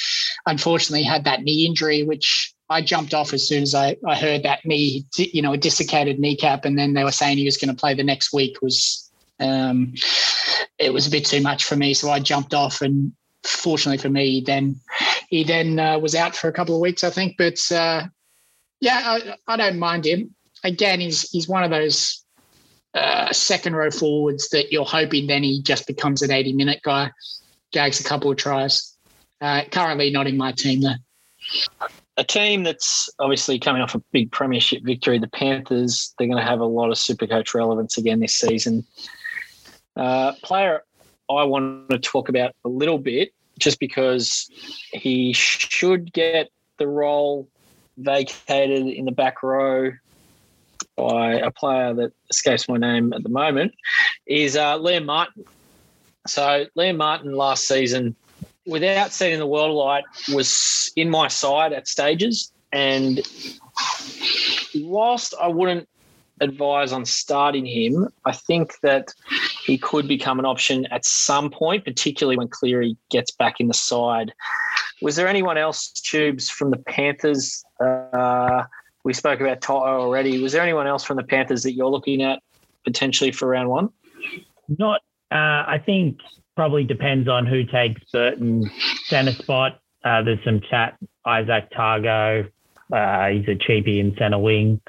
[0.45, 4.43] unfortunately had that knee injury, which I jumped off as soon as I, I heard
[4.43, 7.75] that knee, you know, a dislocated kneecap, and then they were saying he was going
[7.75, 8.61] to play the next week.
[8.61, 9.93] Was um,
[10.77, 13.13] it was a bit too much for me, so I jumped off and.
[13.43, 14.79] Fortunately for me, then
[15.29, 17.35] he then uh, was out for a couple of weeks, I think.
[17.37, 18.07] But uh,
[18.79, 20.35] yeah, I, I don't mind him.
[20.63, 22.23] Again, he's he's one of those
[22.93, 27.11] uh, second row forwards that you're hoping then he just becomes an 80 minute guy,
[27.71, 28.95] gags a couple of tries.
[29.41, 30.95] Uh, currently not in my team though.
[32.17, 36.43] A team that's obviously coming off a big premiership victory, the Panthers, they're going to
[36.43, 38.85] have a lot of super coach relevance again this season.
[39.95, 40.81] Uh, player
[41.29, 44.49] I want to talk about a little bit just because
[44.91, 47.47] he should get the role
[47.97, 49.91] vacated in the back row
[50.95, 53.73] by a player that escapes my name at the moment,
[54.25, 55.45] is uh, Liam Martin.
[56.27, 58.15] So Liam Martin last season,
[58.65, 60.03] without seeing the world light,
[60.33, 62.51] was in my side at stages.
[62.71, 63.21] And
[64.75, 65.87] whilst I wouldn't
[66.41, 69.13] advise on starting him, I think that
[69.69, 73.73] he could become an option at some point, particularly when Cleary gets back in the
[73.73, 74.33] side.
[75.01, 77.63] Was there anyone else, Tubes, from the Panthers?
[77.79, 78.63] Uh,
[79.03, 80.41] we spoke about To'o already.
[80.41, 82.41] Was there anyone else from the Panthers that you're looking at
[82.83, 83.89] potentially for round one?
[84.67, 85.01] Not.
[85.31, 86.19] Uh, I think
[86.55, 88.69] probably depends on who takes Burton
[89.05, 89.79] centre spot.
[90.03, 90.97] Uh, there's some chat.
[91.25, 92.49] Isaac Tago.
[92.91, 94.81] Uh, he's a cheapie in centre wing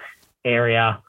[0.44, 1.02] area.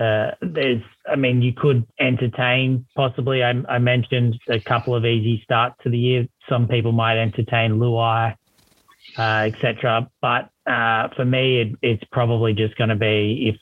[0.00, 3.42] Uh, there's, I mean, you could entertain possibly.
[3.42, 6.26] I, I mentioned a couple of easy starts to the year.
[6.48, 8.34] Some people might entertain Luai,
[9.18, 10.10] uh, etc.
[10.20, 13.56] But uh, for me, it, it's probably just going to be if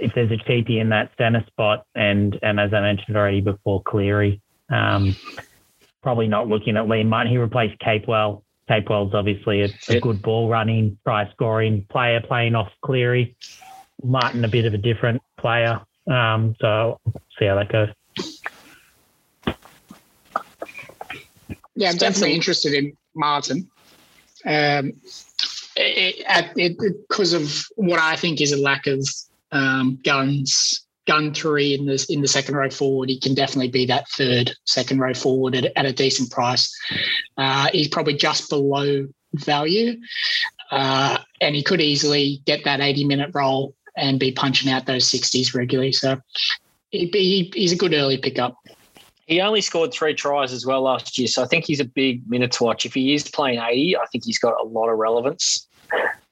[0.00, 3.82] if there's a cheapie in that centre spot, and and as I mentioned already before,
[3.82, 4.40] Cleary.
[4.68, 5.16] Um,
[6.02, 7.30] probably not looking at Liam Martin.
[7.30, 8.42] He replaced Capewell.
[8.68, 13.36] Capewell's obviously a, a good ball running, try scoring player playing off Cleary.
[14.02, 15.80] Martin a bit of a different player.
[16.10, 16.98] Um, so
[17.38, 17.88] see how that goes.
[21.74, 23.70] Yeah, I'm definitely interested in Martin.
[24.44, 24.92] Um,
[26.54, 29.08] because of what I think is a lack of
[29.52, 33.86] um, guns, gun three in the in the second row forward, he can definitely be
[33.86, 36.72] that third second row forward at, at a decent price.
[37.36, 39.98] Uh, he's probably just below value,
[40.70, 45.10] uh, and he could easily get that 80 minute role and be punching out those
[45.10, 45.92] 60s regularly.
[45.92, 46.16] So
[46.90, 48.56] be, he's a good early pickup.
[49.26, 52.28] He only scored three tries as well last year, so I think he's a big
[52.28, 52.84] minutes watch.
[52.84, 55.68] If he is playing 80, I think he's got a lot of relevance.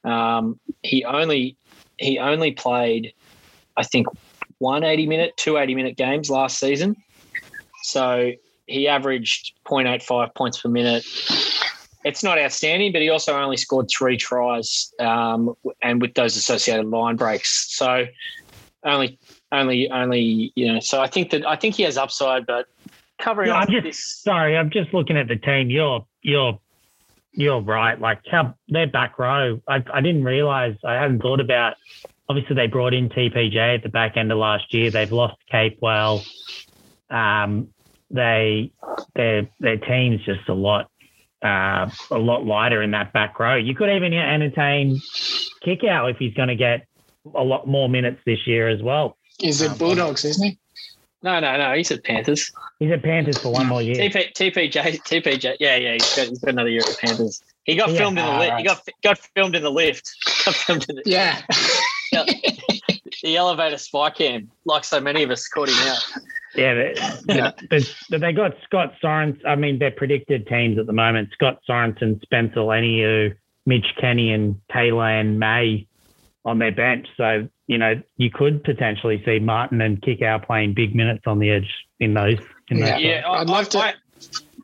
[0.02, 1.56] Um, he only
[1.98, 3.12] he only played,
[3.76, 4.06] I think,
[4.58, 6.96] one 80 minute, two 80 minute games last season.
[7.82, 8.32] So
[8.66, 11.04] he averaged 0.85 points per minute.
[12.04, 16.86] It's not outstanding, but he also only scored three tries, um, and with those associated
[16.86, 17.74] line breaks.
[17.76, 18.06] So
[18.84, 19.18] only,
[19.50, 20.80] only, only, you know.
[20.80, 22.66] So I think that I think he has upside, but
[23.18, 24.20] covering off I'm just this.
[24.22, 24.56] sorry.
[24.56, 25.70] I'm just looking at the team.
[25.70, 26.58] You're you're
[27.32, 28.00] you're right.
[28.00, 29.60] Like how their back row.
[29.68, 30.76] I I didn't realize.
[30.84, 31.74] I hadn't thought about.
[32.30, 34.90] Obviously, they brought in TPJ at the back end of last year.
[34.90, 36.26] They've lost Capewell.
[37.10, 37.68] Um,
[38.10, 38.70] they
[39.14, 40.90] their their team's just a lot
[41.44, 43.56] uh, a lot lighter in that back row.
[43.56, 45.00] You could even entertain
[45.64, 46.86] Kikau if he's going to get
[47.34, 49.16] a lot more minutes this year as well.
[49.42, 50.58] Is it Um, Bulldogs, isn't he?
[51.22, 51.74] No, no, no.
[51.74, 52.50] He's at Panthers.
[52.78, 53.96] He's at Panthers for one more year.
[53.96, 55.56] TP, TPJ, TPJ.
[55.58, 55.92] Yeah, yeah.
[55.94, 57.42] He's got, he's got another year at the Panthers.
[57.64, 58.50] He got Yeah, filmed in the lift.
[58.52, 58.58] right.
[58.60, 60.08] He got got filmed in the lift.
[60.44, 61.42] Got filmed in the, Yeah.
[63.22, 65.98] the elevator spy cam, like so many of us caught him out.
[66.54, 66.94] Yeah, they,
[67.28, 67.50] Yeah.
[67.70, 69.40] but, but they got Scott Sorensen.
[69.46, 73.34] I mean, their predicted teams at the moment: Scott Sorensen, Spencer Leniu,
[73.66, 75.86] Mitch Kenny, and Taylan May
[76.44, 77.06] on their bench.
[77.16, 81.50] So you know, you could potentially see Martin and Kikau playing big minutes on the
[81.50, 81.70] edge
[82.00, 82.38] in those.
[82.70, 82.92] In Yeah.
[82.94, 83.94] those Yeah, I, I'd love to- I,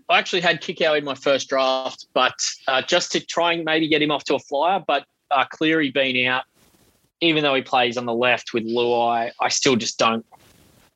[0.08, 2.34] I actually had Kikau in my first draft, but
[2.66, 4.82] uh, just to try and maybe get him off to a flyer.
[4.86, 6.44] But uh, Cleary being out,
[7.20, 10.24] even though he plays on the left with Luai, I still just don't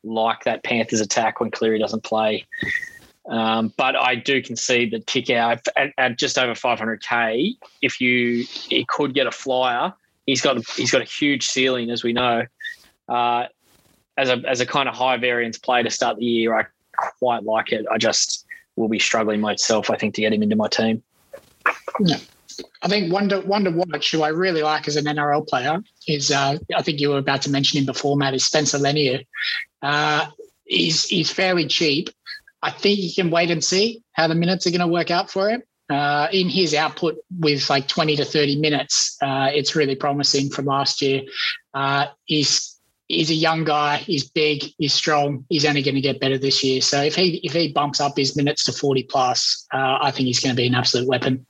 [0.03, 2.45] like that Panthers attack when Cleary doesn't play.
[3.27, 8.85] Um, but I do concede that Kikau at, at just over 500k, if you he
[8.87, 9.93] could get a flyer,
[10.25, 12.45] he's got he's got a huge ceiling, as we know.
[13.07, 13.45] Uh,
[14.17, 16.65] as a as a kind of high variance play to start the year, I
[17.19, 17.85] quite like it.
[17.91, 18.45] I just
[18.75, 21.03] will be struggling myself, I think, to get him into my team.
[22.81, 25.81] I think one to, one to watch who I really like as an NRL player
[26.07, 29.25] is, uh, I think you were about to mention him before, Matt, is Spencer Leniu.
[29.81, 30.27] Uh,
[30.65, 32.09] he's, he's fairly cheap.
[32.61, 35.29] I think you can wait and see how the minutes are going to work out
[35.29, 35.63] for him.
[35.89, 40.65] Uh, in his output with like 20 to 30 minutes, uh, it's really promising from
[40.65, 41.23] last year.
[41.73, 43.97] Uh, he's he's a young guy.
[43.97, 44.63] He's big.
[44.77, 45.45] He's strong.
[45.49, 46.79] He's only going to get better this year.
[46.79, 50.27] So if he if he bumps up his minutes to 40 plus, uh, I think
[50.27, 51.45] he's going to be an absolute weapon.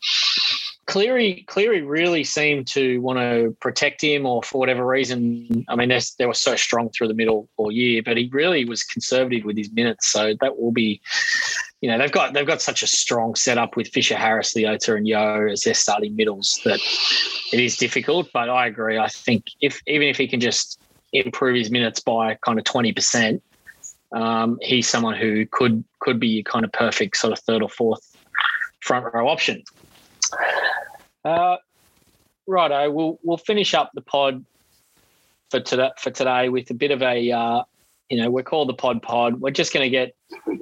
[0.89, 5.63] Cleary, Cleary really seemed to want to protect him, or for whatever reason.
[5.69, 8.81] I mean, they were so strong through the middle all year, but he really was
[8.81, 10.07] conservative with his minutes.
[10.07, 10.99] So that will be,
[11.81, 15.07] you know, they've got they've got such a strong setup with Fisher, Harris, Leota, and
[15.07, 16.79] Yeo as their starting middles that
[17.53, 18.27] it is difficult.
[18.33, 18.97] But I agree.
[18.97, 20.81] I think if even if he can just
[21.13, 23.43] improve his minutes by kind of twenty percent,
[24.11, 28.17] um, he's someone who could could be kind of perfect sort of third or fourth
[28.79, 29.63] front row option.
[31.29, 31.57] Uh,
[32.47, 34.43] righto, we'll we'll finish up the pod
[35.51, 37.63] for today for today with a bit of a uh,
[38.09, 39.39] you know we're called the pod pod.
[39.39, 40.15] We're just going to get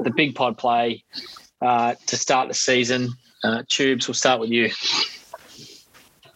[0.03, 1.05] the big pod play
[1.61, 3.13] uh, to start the season.
[3.45, 4.69] Uh, Tubes, we'll start with you.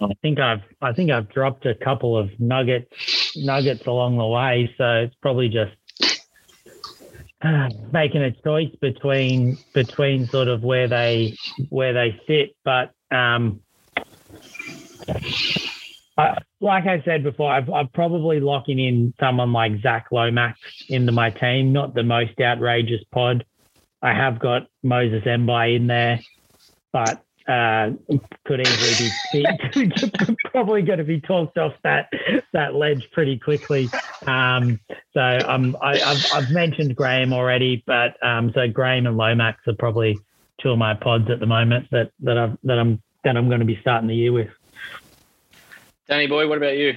[0.02, 4.74] I think I've I think I've dropped a couple of nuggets nuggets along the way,
[4.78, 5.76] so it's probably just
[7.92, 11.36] making a choice between between sort of where they
[11.68, 12.56] where they sit.
[12.64, 13.60] But um,
[16.18, 21.12] I, like I said before, I've, I'm probably locking in someone like Zac Lomax into
[21.12, 21.74] my team.
[21.74, 23.46] Not the most outrageous pod.
[24.02, 26.20] I have got Moses Mbye in there,
[26.92, 27.92] but uh,
[28.46, 29.92] could easily be,
[30.52, 32.10] probably going to be talked off that
[32.54, 33.90] that ledge pretty quickly.
[34.26, 34.80] Um,
[35.14, 39.76] so um, I, have I've mentioned Graham already, but um, so Graham and Lomax are
[39.78, 40.20] probably
[40.62, 43.60] two of my pods at the moment that that I've, that I'm that I'm going
[43.60, 44.50] to be starting the year with.
[46.08, 46.96] Danny boy, what about you?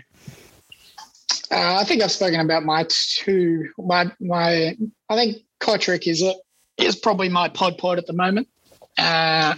[1.50, 3.68] Uh, I think I've spoken about my two.
[3.78, 4.76] My my.
[5.08, 6.34] I think Cotric is a,
[6.78, 8.48] is probably my pod pod at the moment.
[8.98, 9.54] Uh,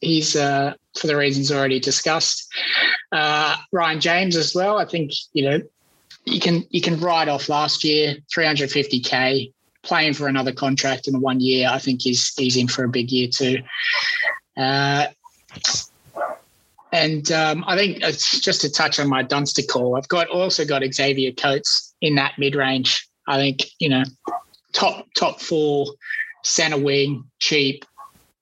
[0.00, 2.52] he's uh, for the reasons already discussed.
[3.12, 4.78] Uh, Ryan James as well.
[4.78, 5.60] I think you know
[6.24, 11.40] you can you can write off last year 350k playing for another contract in one
[11.40, 11.68] year.
[11.70, 13.58] I think he's he's in for a big year too.
[16.92, 19.96] And um, I think it's just to touch on my Dunster call.
[19.96, 23.06] I've got also got Xavier Coates in that mid range.
[23.28, 24.02] I think you know
[24.72, 25.86] top top four
[26.42, 27.84] centre wing cheap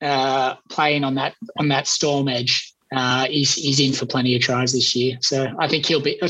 [0.00, 2.72] uh, playing on that on that storm edge.
[2.94, 6.20] Uh, he's he's in for plenty of tries this year, so I think he'll be.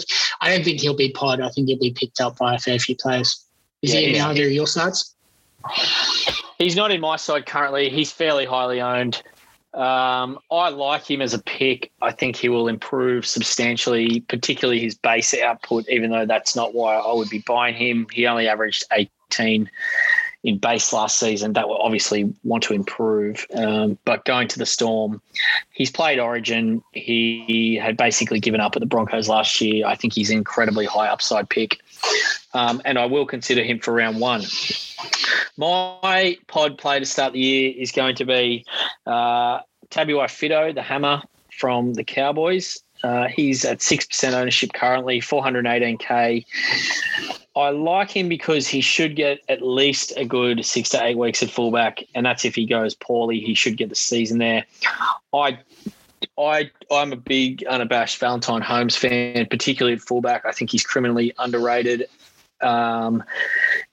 [0.41, 1.41] I don't think he'll be pod.
[1.41, 3.45] I think he'll be picked up by a fair few players.
[3.83, 5.14] Is yeah, he in either of your sides?
[6.59, 7.89] He's not in my side currently.
[7.91, 9.23] He's fairly highly owned.
[9.79, 11.93] Um, I like him as a pick.
[12.03, 16.97] I think he will improve substantially, particularly his base output, even though that's not why
[16.97, 18.09] I would be buying him.
[18.12, 19.70] He only averaged 18
[20.43, 21.53] in base last season.
[21.53, 23.47] That will obviously want to improve.
[23.55, 25.22] Um, but going to the Storm,
[25.70, 26.83] he's played Origin.
[26.91, 29.87] He had basically given up at the Broncos last year.
[29.87, 31.79] I think he's an incredibly high upside pick.
[32.53, 34.43] Um, and I will consider him for round one.
[35.57, 38.64] My pod play to start the year is going to be
[39.07, 39.61] uh,
[39.91, 42.78] Tabuai-Fidow, the hammer from the Cowboys.
[43.03, 46.45] Uh, he's at 6% ownership currently, 418K.
[47.59, 51.43] I like him because he should get at least a good six to eight weeks
[51.43, 53.41] at fullback, and that's if he goes poorly.
[53.41, 54.64] He should get the season there.
[55.34, 55.59] I,
[56.39, 60.45] I, I'm a big unabashed Valentine Holmes fan, particularly at fullback.
[60.47, 62.07] I think he's criminally underrated,
[62.61, 63.22] um,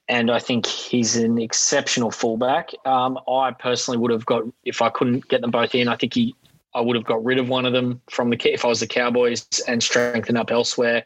[0.08, 2.72] and I think he's an exceptional fullback.
[2.86, 5.88] Um, I personally would have got if I couldn't get them both in.
[5.88, 6.36] I think he
[6.76, 8.88] I would have got rid of one of them from the if I was the
[8.88, 11.06] Cowboys and strengthen up elsewhere.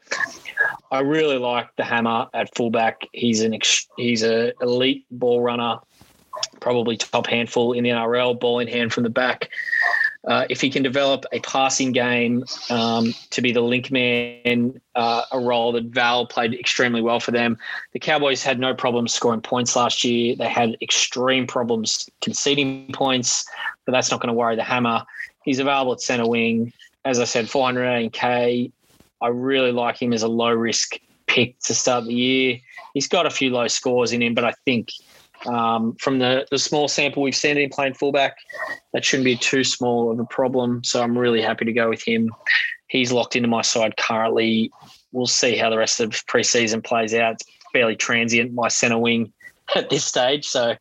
[0.92, 3.08] I really like the hammer at fullback.
[3.14, 3.58] He's an
[3.96, 5.78] he's a elite ball runner,
[6.60, 9.52] probably top handful in the NRL, ball in hand from the back.
[10.30, 15.24] Uh, if he can develop a passing game um, to be the link man, uh,
[15.32, 17.58] a role that Val played extremely well for them.
[17.94, 20.36] The Cowboys had no problems scoring points last year.
[20.36, 23.44] They had extreme problems conceding points,
[23.86, 25.04] but that's not going to worry the Hammer.
[25.44, 26.74] He's available at centre wing.
[27.06, 28.72] As I said, 418k.
[29.22, 32.60] I really like him as a low risk pick to start the year.
[32.94, 34.92] He's got a few low scores in him, but I think
[35.46, 38.38] um, from the, the small sample we've seen him playing fullback,
[38.94, 40.84] that shouldn't be too small of a problem.
[40.84, 42.32] So I'm really happy to go with him.
[42.88, 44.72] He's locked into my side currently.
[45.12, 47.34] We'll see how the rest of preseason plays out.
[47.34, 49.32] It's fairly transient, my centre wing
[49.76, 50.46] at this stage.
[50.46, 50.76] So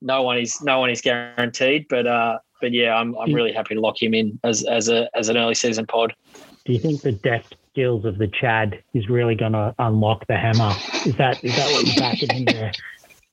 [0.00, 3.74] no one is no one is guaranteed, but uh, but yeah, I'm I'm really happy
[3.74, 6.14] to lock him in as as a as an early season pod.
[6.64, 10.36] Do you think the depth skills of the Chad is really going to unlock the
[10.36, 10.72] hammer?
[11.06, 12.72] Is that is that what you're backing in there?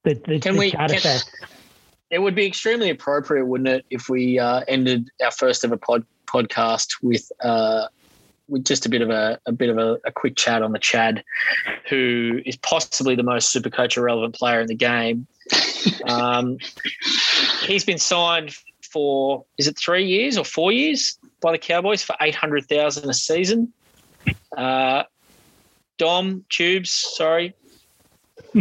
[0.04, 0.72] The, the, can the we?
[0.72, 1.32] Can, effect.
[2.10, 6.06] it would be extremely appropriate, wouldn't it, if we uh, ended our first ever pod
[6.26, 7.32] podcast with.
[7.41, 7.88] Uh,
[8.47, 10.80] with just a bit of a, a bit of a, a, quick chat on the
[10.80, 11.24] Chad,
[11.88, 15.28] who is possibly the most super coach irrelevant player in the game.
[16.06, 16.58] Um,
[17.62, 22.16] he's been signed for is it three years or four years by the Cowboys for
[22.22, 23.72] eight hundred thousand a season.
[24.56, 25.04] Uh,
[25.97, 27.54] Dom Tubes, sorry,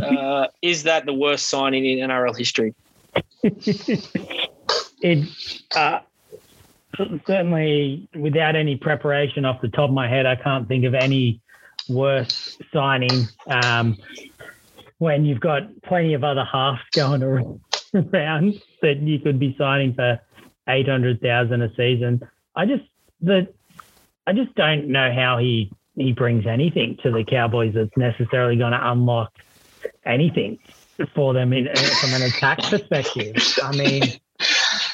[0.03, 2.75] uh, is that the worst signing in NRL history?
[3.43, 5.29] it
[5.75, 6.01] uh,
[7.27, 11.41] certainly, without any preparation off the top of my head, I can't think of any
[11.89, 13.29] worse signing.
[13.47, 13.97] Um,
[14.99, 17.61] when you've got plenty of other halves going around
[18.83, 20.21] that you could be signing for
[20.69, 22.21] eight hundred thousand a season.
[22.55, 22.85] I just
[23.21, 23.49] the
[24.27, 28.73] I just don't know how he he brings anything to the Cowboys that's necessarily going
[28.73, 29.33] to unlock
[30.09, 30.59] anything
[31.15, 31.69] for them in,
[32.01, 33.37] from an attack perspective.
[33.63, 34.03] I mean,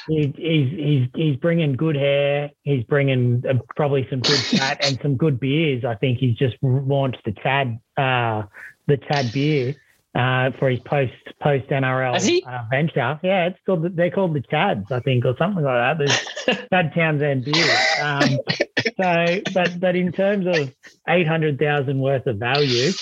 [0.09, 2.51] he, he's he's he's bringing good hair.
[2.63, 5.85] He's bringing uh, probably some good chat and some good beers.
[5.85, 8.43] I think he's just launched the Tad uh,
[8.87, 9.75] the Tad beer
[10.15, 13.19] uh, for his post post NRL uh, venture.
[13.23, 15.99] Yeah, it's called they're called the Chads, I think, or something like that.
[16.47, 17.77] There's Chad Townsend beer.
[18.01, 18.39] Um,
[18.97, 20.73] so, but but in terms of
[21.09, 22.93] eight hundred thousand worth of value,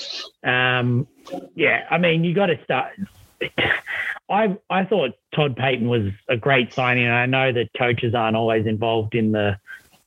[0.44, 1.06] um,
[1.54, 2.92] yeah, I mean, you got to start.
[4.30, 8.66] I I thought Todd Payten was a great signing, I know that coaches aren't always
[8.66, 9.58] involved in the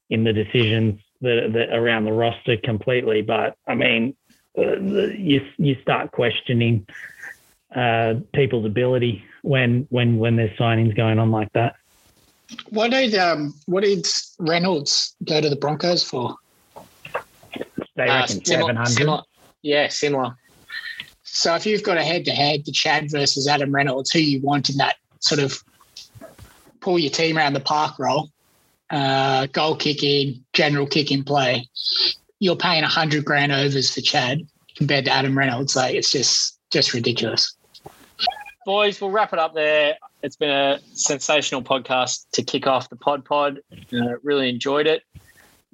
[0.10, 3.22] in the decisions that, that around the roster completely.
[3.22, 4.25] But I mean, the,
[4.58, 6.88] you you start questioning
[7.76, 11.76] uh, people's ability when when when there's signings going on like that.
[12.70, 14.06] What did um what did
[14.40, 16.36] Reynolds go to the Broncos for?
[17.96, 19.22] They Uh, reckon seven hundred.
[19.62, 20.36] Yeah, similar.
[21.24, 24.42] So if you've got a head to head, the Chad versus Adam Reynolds, who you
[24.42, 25.62] want in that sort of
[26.82, 28.30] pull your team around the park role,
[28.92, 31.68] uh, goal kicking, general kicking play,
[32.40, 34.42] you're paying a hundred grand overs for Chad
[34.76, 35.76] compared to Adam Reynolds.
[35.76, 37.56] Like it's just just ridiculous.
[38.66, 39.96] Boys, we'll wrap it up there.
[40.24, 43.60] It's been a sensational podcast to kick off the Pod Pod.
[43.94, 45.04] Uh, really enjoyed it.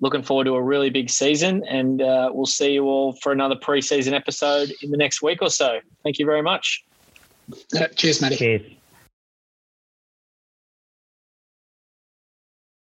[0.02, 3.56] Looking forward to a really big season, and uh, we'll see you all for another
[3.56, 5.80] preseason episode in the next week or so.
[6.04, 6.84] Thank you very much.
[7.80, 8.36] Uh, cheers, Matty.
[8.36, 8.62] Cheers.